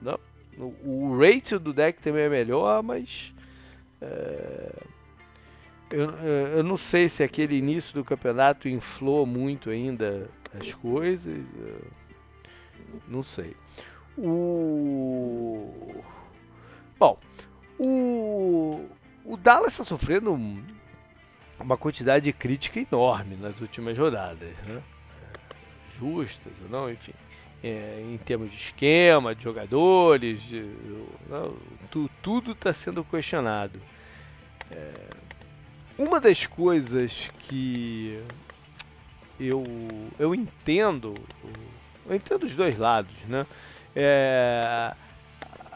[0.00, 0.18] Não?
[0.58, 3.34] O, o ratio do deck também é melhor, mas
[4.00, 4.72] é,
[5.90, 6.06] eu,
[6.56, 11.38] eu não sei se aquele início do campeonato inflou muito ainda as coisas.
[13.06, 13.54] Não sei.
[14.16, 16.02] O...
[16.98, 17.18] Bom,
[17.84, 18.88] O,
[19.24, 20.32] o Dallas está sofrendo
[21.58, 24.80] uma quantidade de crítica enorme nas últimas rodadas, né?
[25.98, 27.12] justas ou não, enfim.
[27.60, 30.64] É, em termos de esquema, de jogadores, de,
[31.28, 31.56] não,
[31.90, 33.82] tu, tudo está sendo questionado.
[34.70, 34.92] É,
[35.98, 38.22] uma das coisas que
[39.40, 39.64] eu,
[40.20, 41.14] eu entendo,
[42.06, 43.44] eu entendo os dois lados, né?
[43.94, 44.94] É,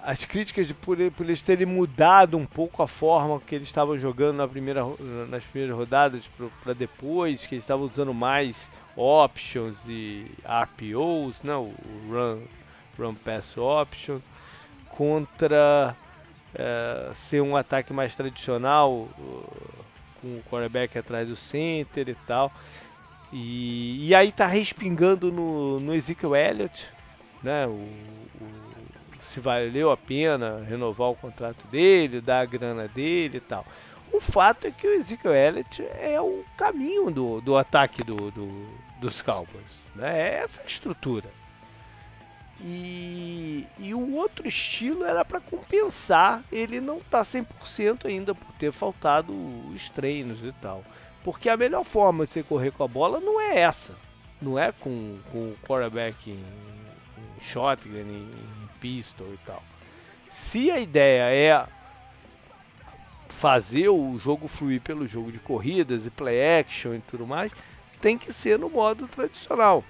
[0.07, 3.99] as críticas de por, por, eles terem mudado um pouco a forma que eles estavam
[3.99, 4.83] jogando na primeira,
[5.29, 6.23] nas primeiras rodadas
[6.63, 11.75] para depois, que eles estavam usando mais options e RPOs, né, o
[12.09, 12.41] run,
[12.97, 14.23] run pass options,
[14.91, 15.97] contra
[16.55, 19.09] é, ser um ataque mais tradicional,
[20.23, 22.53] com o quarterback atrás do center e tal.
[23.33, 26.87] E, e aí tá respingando no, no Ezekiel Elliott,
[27.43, 27.67] né?
[27.67, 28.56] O, o,
[29.21, 33.65] se valeu a pena renovar o contrato dele, dar a grana dele e tal.
[34.13, 38.49] O fato é que o Ezekiel Elliott é o caminho do, do ataque do, do,
[39.01, 39.83] dos Cowboys.
[39.95, 40.31] Né?
[40.31, 41.29] É essa estrutura.
[42.61, 48.73] E, e o outro estilo era para compensar ele não tá 100% ainda por ter
[48.73, 49.33] faltado
[49.75, 50.83] os treinos e tal.
[51.23, 53.95] Porque a melhor forma de você correr com a bola não é essa.
[54.41, 59.63] Não é com, com o quarterback em, em shotgun, em pistol e tal.
[60.31, 61.67] Se a ideia é
[63.39, 67.53] fazer o jogo fluir pelo jogo de corridas e play action e tudo mais,
[68.01, 69.85] tem que ser no modo tradicional.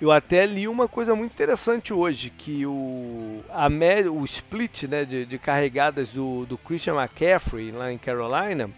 [0.00, 3.68] Eu até li uma coisa muito interessante hoje, que o, a,
[4.10, 8.70] o split né, de, de carregadas do, do Christian McCaffrey lá em Carolina,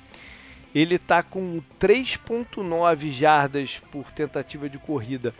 [0.74, 5.32] ele está com 3.9 jardas por tentativa de corrida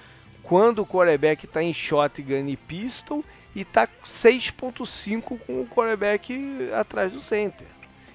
[0.43, 3.25] quando o quarterback está em shotgun e pistol
[3.55, 7.67] e está 6.5 com o quarterback atrás do center.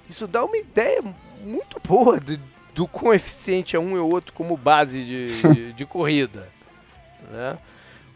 [0.10, 1.04] Isso dá uma ideia
[1.42, 2.40] muito boa do,
[2.74, 6.50] do quão eficiente é um e o outro como base de, de, de corrida.
[7.32, 7.58] Né?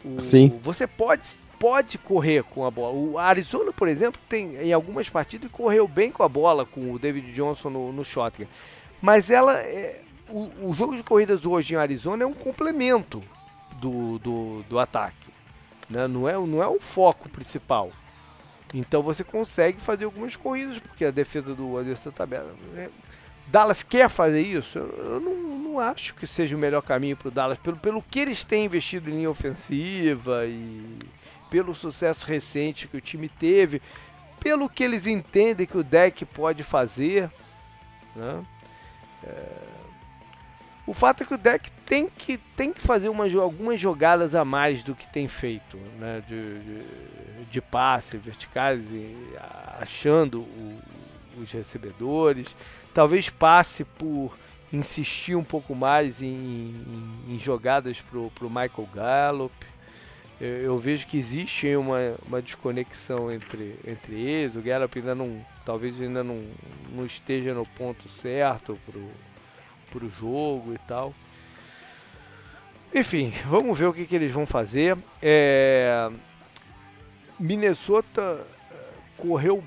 [0.04, 0.60] O, Sim.
[0.62, 1.22] Você pode,
[1.58, 2.94] pode correr com a bola.
[2.94, 6.98] O Arizona, por exemplo, tem em algumas partidas correu bem com a bola com o
[6.98, 8.46] David Johnson no, no shotgun.
[9.00, 13.22] Mas ela é, o, o, jogo de corridas hoje em Arizona é um complemento
[13.82, 15.32] do, do, do ataque.
[15.90, 16.06] Né?
[16.06, 17.90] Não, é, não é o foco principal.
[18.72, 22.54] Então você consegue fazer algumas corridas, porque a defesa do Anderson está tabela.
[22.76, 22.88] É,
[23.48, 24.78] Dallas quer fazer isso?
[24.78, 28.20] Eu não, não acho que seja o melhor caminho para o Dallas, pelo, pelo que
[28.20, 30.98] eles têm investido em linha ofensiva e
[31.50, 33.82] pelo sucesso recente que o time teve,
[34.40, 37.30] pelo que eles entendem que o deck pode fazer.
[38.14, 38.44] Né?
[39.24, 39.81] É...
[40.86, 44.44] O fato é que o deck tem que, tem que fazer uma, algumas jogadas a
[44.44, 46.22] mais do que tem feito, né?
[46.26, 48.82] de, de, de passe verticais,
[49.80, 50.80] achando o,
[51.38, 52.54] os recebedores.
[52.92, 54.36] Talvez passe por
[54.72, 59.54] insistir um pouco mais em, em, em jogadas para o Michael Gallup.
[60.40, 64.56] Eu, eu, vejo que existe uma, uma desconexão entre, entre eles.
[64.56, 66.42] O Gallup ainda não, talvez ainda não,
[66.90, 68.98] não esteja no ponto certo para
[69.98, 71.14] o jogo e tal.
[72.94, 74.96] Enfim, vamos ver o que, que eles vão fazer.
[75.20, 76.10] É...
[77.38, 78.76] Minnesota eh,
[79.16, 79.62] correu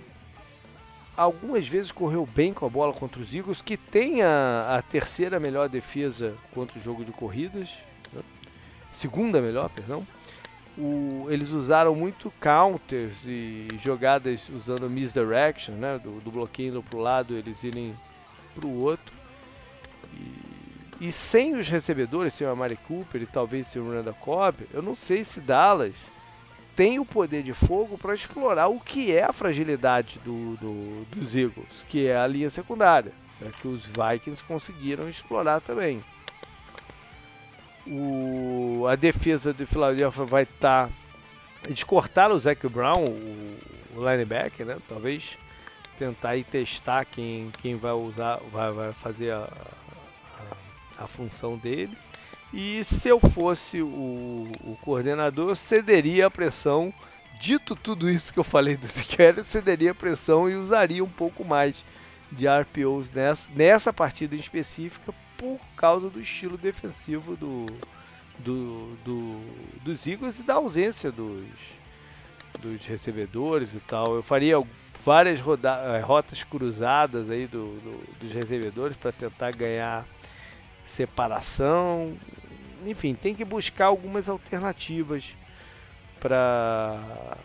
[1.15, 5.39] algumas vezes correu bem com a bola contra os Eagles, que tem a, a terceira
[5.39, 7.69] melhor defesa contra o jogo de corridas,
[8.13, 8.21] né?
[8.93, 10.05] segunda melhor, perdão.
[10.77, 15.97] O, eles usaram muito counters e jogadas usando misdirection, né?
[16.03, 17.95] do, do bloqueio para o lado, eles irem
[18.53, 19.14] para o outro.
[20.99, 24.67] E, e, sem os recebedores, sem o Amari Cooper e talvez sem o Randall Cobb,
[24.73, 25.95] eu não sei se Dallas
[26.75, 31.35] tem o poder de fogo para explorar o que é a fragilidade do, do, dos
[31.35, 36.03] Eagles, que é a linha secundária, né, que os Vikings conseguiram explorar também.
[37.87, 40.87] O, a defesa de Philadelphia vai estar.
[40.87, 40.93] Tá,
[41.65, 43.57] eles cortaram o Zac Brown, o,
[43.95, 44.77] o linebacker, né?
[44.89, 45.37] Talvez
[45.97, 49.47] tentar ir testar quem, quem vai usar, vai, vai fazer a,
[50.97, 51.97] a, função dele.
[52.53, 53.87] E se eu fosse o,
[54.61, 56.93] o coordenador, eu cederia a pressão.
[57.39, 61.09] Dito tudo isso que eu falei do Siqueira, eu cederia a pressão e usaria um
[61.09, 61.83] pouco mais
[62.31, 67.65] de RPOs nessa, nessa partida em específica por causa do estilo defensivo do,
[68.39, 69.41] do, do,
[69.83, 71.45] dos Eagles e da ausência dos,
[72.59, 74.15] dos recebedores e tal.
[74.15, 74.63] Eu faria
[75.03, 80.05] várias eh, rotas cruzadas aí do, do dos recebedores para tentar ganhar
[80.87, 82.15] separação
[82.85, 85.23] enfim, tem que buscar algumas alternativas
[86.19, 87.37] para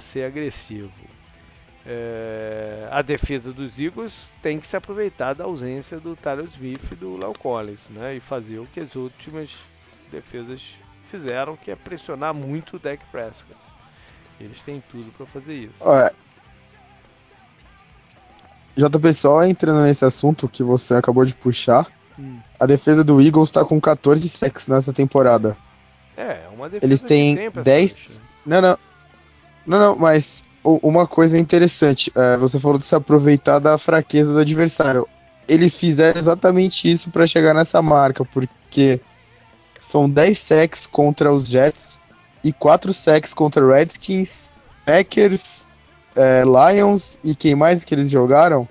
[0.00, 0.90] ser agressivo.
[1.84, 6.94] é, a defesa dos Eagles tem que se aproveitar da ausência do Tyler Smith e
[6.94, 8.14] do Léo Collins, né?
[8.14, 9.50] E fazer o que as últimas
[10.10, 10.62] defesas
[11.10, 13.60] fizeram, que é pressionar muito o Dak Prescott.
[14.38, 15.74] Eles têm tudo para fazer isso.
[15.80, 16.12] Olha,
[18.76, 21.86] JP, só entrando nesse assunto que você acabou de puxar.
[22.58, 25.56] A defesa do Eagles está com 14 sacks nessa temporada.
[26.16, 28.20] É, uma defesa Eles têm 10.
[28.46, 28.78] Não, não.
[29.66, 34.40] Não, não, mas uma coisa interessante, é, você falou de se aproveitar da fraqueza do
[34.40, 35.06] adversário.
[35.48, 39.00] Eles fizeram exatamente isso para chegar nessa marca, porque
[39.80, 42.00] são 10 sacks contra os Jets
[42.44, 44.48] e 4 sacks contra Redskins,
[44.84, 45.66] Packers,
[46.14, 48.68] é, Lions e quem mais que eles jogaram?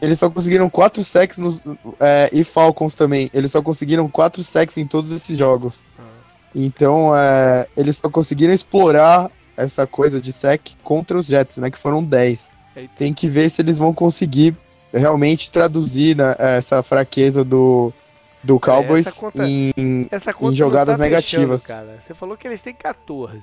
[0.00, 1.64] Eles só conseguiram 4 sacks nos,
[2.00, 3.30] é, e Falcons também.
[3.32, 5.82] Eles só conseguiram 4 sacks em todos esses jogos.
[5.98, 6.02] Ah.
[6.54, 11.70] Então, é, eles só conseguiram explorar essa coisa de sec contra os Jets, né?
[11.70, 12.50] Que foram 10.
[12.96, 14.56] Tem que ver se eles vão conseguir
[14.92, 17.92] realmente traduzir né, essa fraqueza do,
[18.42, 21.66] do é, Cowboys é, conta, em, em, jogadas tá negativas.
[21.66, 21.98] cara.
[22.00, 23.42] Você falou que eles têm 14.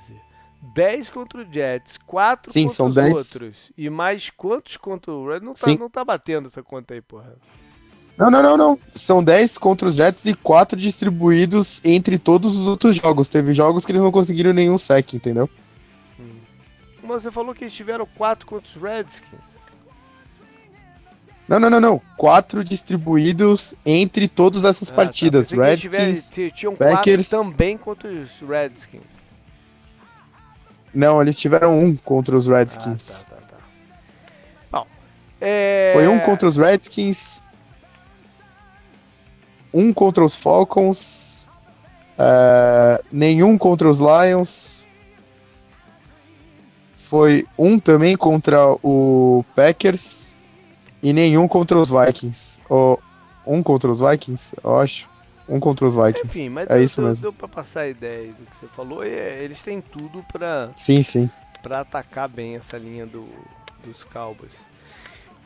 [0.62, 3.12] 10 contra o Jets, 4 Sim, contra são os 10.
[3.12, 3.56] outros.
[3.76, 5.40] E mais quantos contra o Red?
[5.40, 7.36] Não tá, não tá batendo essa conta aí, porra.
[8.16, 8.78] Não, não, não, não.
[8.94, 13.28] São 10 contra os Jets e 4 distribuídos entre todos os outros jogos.
[13.28, 15.48] Teve jogos que eles não conseguiram nenhum sec, entendeu?
[17.02, 19.56] Mas você falou que eles tiveram quatro contra os Redskins.
[21.46, 22.02] Não, não, não, não.
[22.16, 24.96] Quatro distribuídos entre todas essas ah, tá.
[24.96, 25.48] partidas.
[25.48, 25.56] Tá.
[25.56, 27.28] Redskins, tiver, tinham Packers...
[27.28, 29.15] também contra os Redskins.
[30.96, 33.26] Não, eles tiveram um contra os Redskins.
[33.26, 33.56] Ah, tá, tá, tá.
[34.72, 34.86] Bom,
[35.40, 35.90] é...
[35.92, 37.42] Foi um contra os Redskins,
[39.72, 41.46] um contra os Falcons,
[42.18, 43.02] é...
[43.12, 44.76] nenhum contra os Lions
[47.06, 50.34] foi um também contra o Packers
[51.00, 52.58] e nenhum contra os Vikings.
[52.68, 53.00] Ou
[53.46, 55.08] um contra os Vikings, eu acho.
[55.48, 56.26] Um contra os Vikings.
[56.26, 57.22] Enfim, mas é deu, isso mesmo.
[57.22, 59.04] deu pra passar a ideia do que você falou.
[59.04, 61.30] E é, eles têm tudo pra, sim, sim.
[61.62, 63.28] pra atacar bem essa linha do,
[63.84, 64.52] dos Cowboys.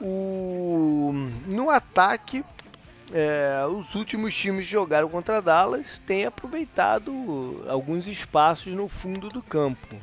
[0.01, 1.13] O,
[1.47, 2.43] no ataque,
[3.13, 9.43] é, os últimos times que jogaram contra Dallas têm aproveitado alguns espaços no fundo do
[9.43, 9.97] campo.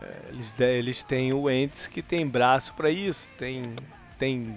[0.00, 3.74] É, eles, eles têm o Ents que tem braço para isso, tem
[4.22, 4.54] tem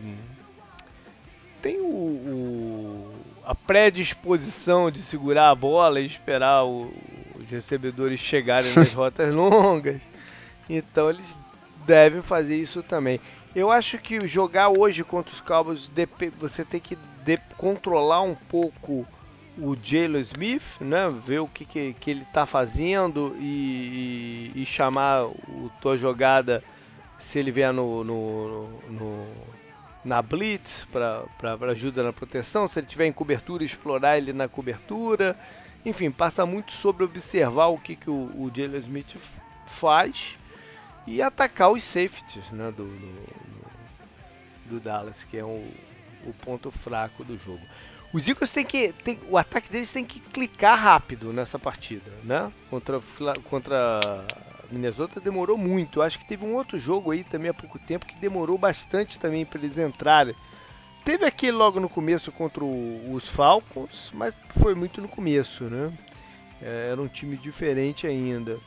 [1.65, 3.11] tem o, o,
[3.43, 6.93] a predisposição de segurar a bola e esperar o,
[7.39, 9.99] os recebedores chegarem nas rotas longas.
[10.69, 11.35] Então eles
[11.83, 13.19] devem fazer isso também.
[13.55, 15.89] Eu acho que jogar hoje contra os Cowboys
[16.39, 16.95] você tem que
[17.57, 19.07] controlar um pouco
[19.57, 21.09] o Jalen Smith, né?
[21.25, 26.63] Ver o que, que, que ele está fazendo e, e, e, chamar o tua jogada
[27.17, 29.25] se ele vier no, no, no
[30.05, 35.35] na blitz para ajuda na proteção, se ele tiver em cobertura, explorar ele na cobertura.
[35.83, 39.17] Enfim, passa muito sobre observar o que, que o, o Jalen Smith
[39.67, 40.37] faz
[41.07, 43.25] e atacar os safeties né, do, do,
[44.65, 45.67] do Dallas, que é o,
[46.25, 47.61] o ponto fraco do jogo.
[48.13, 48.93] Os Eagles tem que.
[48.93, 52.51] Tem, o ataque deles tem que clicar rápido nessa partida, né?
[52.69, 53.01] Contra,
[53.49, 53.99] contra
[54.75, 56.01] Minnesota demorou muito.
[56.01, 59.45] Acho que teve um outro jogo aí também há pouco tempo que demorou bastante também
[59.45, 60.35] para eles entrarem.
[61.05, 65.93] Teve aquele logo no começo contra o, os Falcons, mas foi muito no começo, né?
[66.61, 68.59] É, era um time diferente ainda.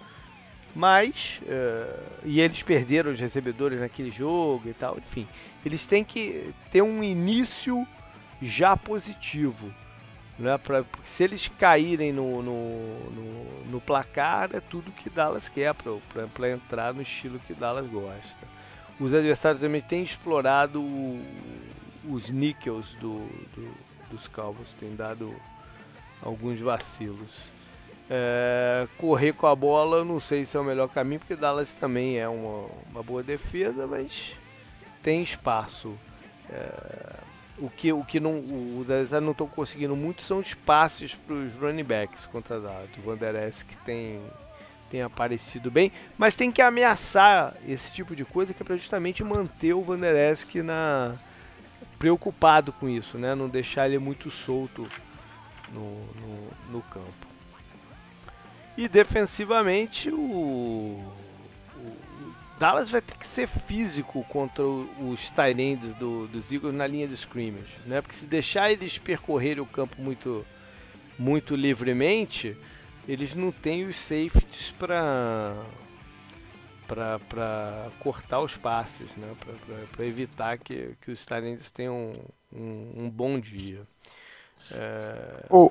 [0.75, 5.27] Mas, uh, e eles perderam os recebedores naquele jogo e tal, enfim.
[5.65, 7.87] Eles têm que ter um início
[8.41, 9.73] já positivo.
[10.39, 10.56] Né?
[10.59, 16.51] Pra, se eles caírem no, no, no, no, placar, é tudo que Dallas quer para
[16.51, 18.47] entrar no estilo que Dallas gosta.
[19.01, 20.82] Os adversários também têm explorado
[22.09, 23.74] os níqueis do, do,
[24.10, 25.35] dos Cowboys, têm dado
[26.23, 27.43] alguns vacilos.
[28.10, 32.19] É, correr com a bola, não sei se é o melhor caminho, porque Dallas também
[32.19, 34.35] é uma, uma boa defesa, mas
[35.02, 35.94] tem espaço.
[36.51, 37.28] É,
[37.61, 41.35] o que, o que não, os adversários não estão conseguindo muito são os passes para
[41.35, 44.21] os running backs contra a O Vander que tem,
[44.91, 49.25] tem aparecido bem, mas tem que ameaçar esse tipo de coisa que é para justamente
[49.25, 50.15] manter o Vander
[50.63, 51.13] na
[51.99, 53.35] preocupado com isso, né?
[53.35, 54.87] Não deixar ele muito solto
[55.73, 57.27] no, no, no campo.
[58.77, 61.03] E defensivamente o
[62.59, 67.15] Dallas vai ter que ser físico contra os Tyrands do, dos Eagles na linha de
[67.15, 68.01] scrimmage, né?
[68.01, 70.45] Porque se deixar eles percorrerem o campo muito,
[71.19, 72.57] muito livremente,
[73.07, 75.57] eles não têm os safeties para
[76.89, 79.31] para cortar os passes, né?
[79.95, 82.13] para evitar que, que os Tyrants tenham
[82.51, 83.83] um, um, um, bom dia.
[84.73, 85.45] É...
[85.51, 85.71] Oh,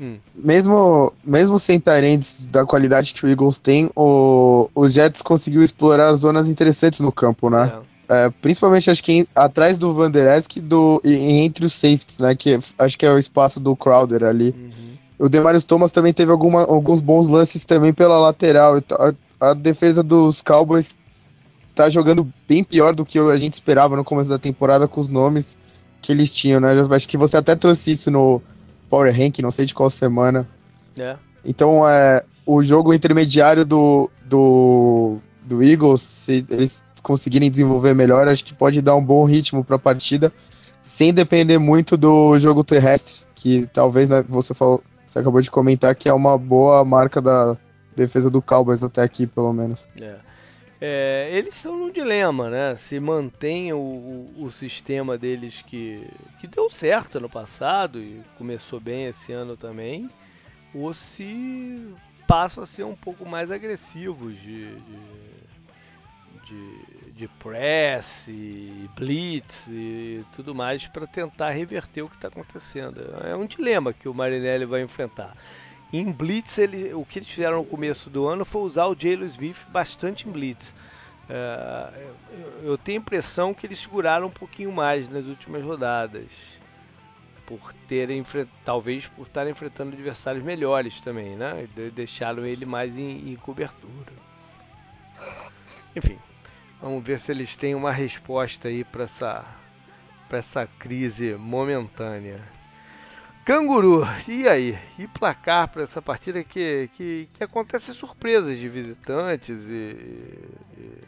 [0.00, 0.16] hum.
[0.34, 6.14] mesmo, mesmo sem Tyrants da qualidade que o Eagles tem, o, os Jets conseguiu explorar
[6.14, 7.72] zonas interessantes no campo, né?
[7.90, 7.94] É.
[8.06, 12.18] É, principalmente acho que em, atrás do Van Der Esk do, e, entre os safeties,
[12.18, 12.34] né?
[12.34, 14.54] Que acho que é o espaço do Crowder ali.
[14.56, 14.94] Uhum.
[15.18, 18.76] O Demarius Thomas também teve alguma, alguns bons lances também pela lateral.
[18.76, 20.98] A, a, defesa dos Cowboys
[21.74, 25.08] tá jogando bem pior do que a gente esperava no começo da temporada com os
[25.08, 25.56] nomes
[26.02, 26.72] que eles tinham, né?
[26.90, 28.42] Acho que você até trouxe isso no
[28.94, 30.48] Power Rank, não sei de qual semana.
[30.96, 31.16] É.
[31.44, 38.44] Então, é, o jogo intermediário do, do, do Eagles, se eles conseguirem desenvolver melhor, acho
[38.44, 40.32] que pode dar um bom ritmo para a partida,
[40.80, 45.92] sem depender muito do jogo terrestre, que talvez né, você falou, você acabou de comentar
[45.96, 47.58] que é uma boa marca da
[47.96, 49.88] defesa do Cowboys até aqui, pelo menos.
[50.00, 50.14] É.
[50.86, 52.76] É, eles estão num dilema, né?
[52.76, 56.06] Se mantém o, o, o, sistema deles que,
[56.38, 60.10] que deu certo no passado e começou bem esse ano também,
[60.74, 61.90] ou se
[62.28, 64.98] passam a ser um pouco mais agressivos de, de,
[66.44, 73.00] de de press, e blitz e tudo mais para tentar reverter o que está acontecendo.
[73.24, 75.36] É um dilema que o Marinelli vai enfrentar.
[75.96, 79.28] Em blitz, ele, o que eles fizeram no começo do ano foi usar o Jalen
[79.28, 80.74] Smith bastante em blitz.
[81.28, 82.06] É,
[82.62, 86.30] eu tenho a impressão que eles seguraram um pouquinho mais nas últimas rodadas,
[87.46, 88.24] por terem
[88.64, 91.68] talvez por estarem enfrentando adversários melhores também, né?
[91.94, 94.12] Deixaram ele mais em, em cobertura.
[95.94, 96.18] Enfim,
[96.84, 99.46] Vamos ver se eles têm uma resposta aí para essa,
[100.30, 102.42] essa crise momentânea.
[103.44, 104.78] Canguru, e aí?
[104.98, 110.38] E placar para essa partida que, que, que acontece surpresas de visitantes e.
[110.78, 111.00] e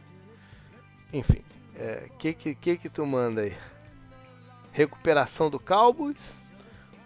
[1.15, 1.43] enfim,
[1.75, 3.55] o é, que, que, que que tu manda aí?
[4.71, 6.21] Recuperação do Cowboys?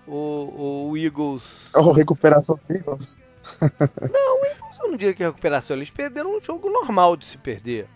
[0.05, 1.71] Ou o Eagles.
[1.75, 3.17] Ou recuperação do Eagles?
[3.61, 5.77] não, o Eagles eu não diria que é recuperação.
[5.77, 7.87] Eles perderam um jogo normal de se perder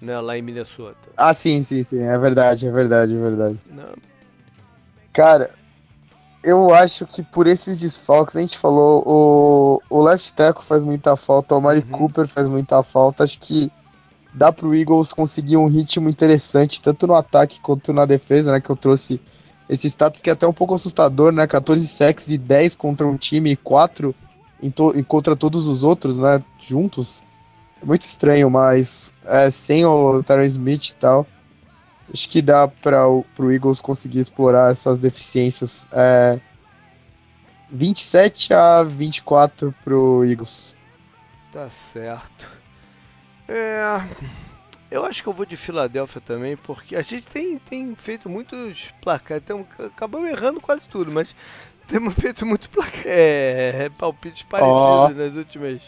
[0.00, 1.08] né, lá em Minnesota.
[1.16, 3.60] Ah, sim, sim, sim, é verdade, é verdade, é verdade.
[3.68, 3.94] Não.
[5.12, 5.50] Cara,
[6.46, 11.16] eu acho que por esses desfalques, a gente falou, o, o left tackle faz muita
[11.16, 11.90] falta, o Mari uhum.
[11.90, 13.68] Cooper faz muita falta, acho que
[14.32, 18.70] dá pro Eagles conseguir um ritmo interessante, tanto no ataque quanto na defesa, né, que
[18.70, 19.20] eu trouxe
[19.68, 23.16] esse status que é até um pouco assustador, né, 14 sacks e 10 contra um
[23.16, 24.14] time e 4
[24.62, 27.24] em to contra todos os outros, né, juntos
[27.82, 31.26] muito estranho, mas é, sem o Tyron Smith e tal,
[32.12, 35.86] acho que dá para o Eagles conseguir explorar essas deficiências.
[35.92, 36.40] É,
[37.70, 40.76] 27 a 24 pro Eagles.
[41.52, 42.48] Tá certo.
[43.48, 43.82] É,
[44.90, 48.92] eu acho que eu vou de Filadélfia também, porque a gente tem, tem feito muitos
[49.02, 51.34] placares, então, acabamos errando quase tudo, mas
[51.86, 55.80] temos feito muito placar, é, palpites parecidos oh, nas últimas.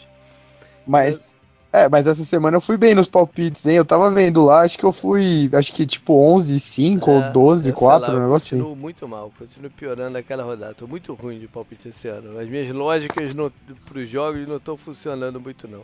[0.85, 1.33] Mas
[1.71, 3.75] é, mas essa semana eu fui bem nos palpites, hein?
[3.75, 7.31] Eu tava vendo lá, acho que eu fui, acho que tipo 11, 5 é, ou
[7.31, 8.75] 12, 4, um negócio assim.
[8.75, 10.73] muito mal, continuo piorando aquela rodada.
[10.73, 12.39] Tô muito ruim de palpite esse ano.
[12.39, 13.51] As minhas lógicas no,
[13.87, 15.83] pros jogos não estão funcionando muito, não.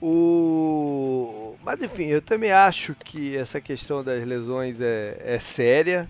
[0.00, 1.54] O...
[1.62, 6.08] Mas enfim, eu também acho que essa questão das lesões é, é séria.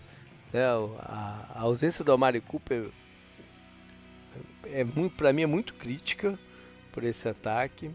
[0.53, 0.65] Né?
[0.65, 2.91] A, a ausência do Amari Cooper
[4.73, 6.39] é muito, para mim é muito crítica
[6.93, 7.91] por esse ataque.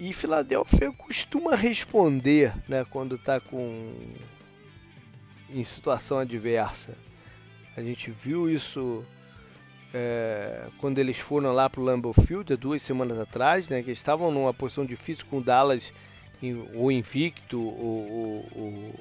[0.00, 3.92] E Filadélfia costuma responder né, quando está com
[5.50, 6.94] em situação adversa.
[7.76, 9.04] A gente viu isso
[9.92, 13.90] é, quando eles foram lá para o Lambeau Field há duas semanas atrás, né, que
[13.90, 15.92] estavam numa posição difícil com o Dallas
[16.76, 18.94] ou invicto ou, ou, ou,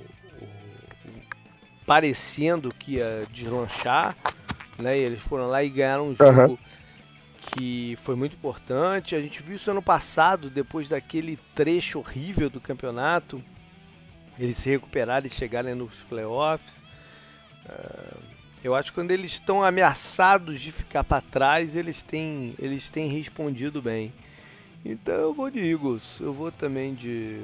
[1.85, 4.17] parecendo que ia deslanchar,
[4.79, 6.57] né, e eles foram lá e ganharam um jogo uhum
[7.47, 9.15] que foi muito importante.
[9.15, 13.43] A gente viu isso ano passado, depois daquele trecho horrível do campeonato,
[14.37, 16.77] eles se recuperarem e chegarem nos playoffs.
[17.65, 18.17] Uh,
[18.63, 23.07] eu acho que quando eles estão ameaçados de ficar para trás, eles têm, eles têm
[23.07, 24.11] respondido bem.
[24.85, 27.39] Então eu vou de Eagles, eu vou também de.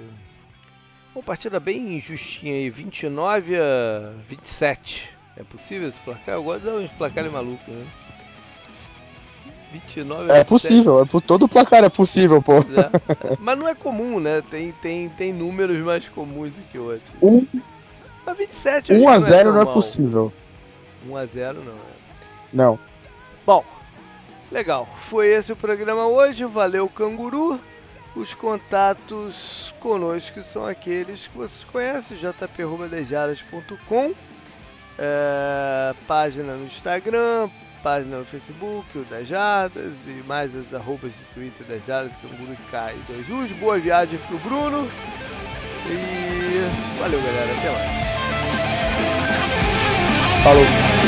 [1.15, 5.09] Uma partida bem justinha aí, 29 a 27.
[5.37, 6.35] É possível esse placar?
[6.35, 7.85] Eu gosto de dar uns placares malucos, né?
[9.73, 12.57] 29 É possível, é, todo placar é possível, pô.
[12.57, 14.43] É, mas não é comum, né?
[14.49, 17.01] Tem, tem, tem números mais comuns do que outros.
[17.21, 17.45] Um,
[18.25, 20.31] mas 27 1 a 0 não é, não é possível.
[21.09, 21.93] 1 a 0 não é.
[22.53, 22.79] Não.
[23.45, 23.65] Bom,
[24.51, 24.87] legal.
[24.99, 26.45] Foi esse o programa hoje.
[26.45, 27.59] Valeu, canguru.
[28.15, 34.13] Os contatos conosco são aqueles que vocês conhecem, jp.dejadas.com,
[34.99, 37.49] é, página no Instagram,
[37.83, 42.55] página no Facebook, o Dejadas e mais as arrobas de Twitter Dejadas, que é Guru
[42.71, 43.51] K e dois U's.
[43.59, 44.89] Boa viagem pro Bruno
[45.89, 48.03] e valeu galera, até mais.
[50.43, 51.02] Falou.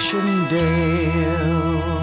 [0.00, 1.99] Ashendale.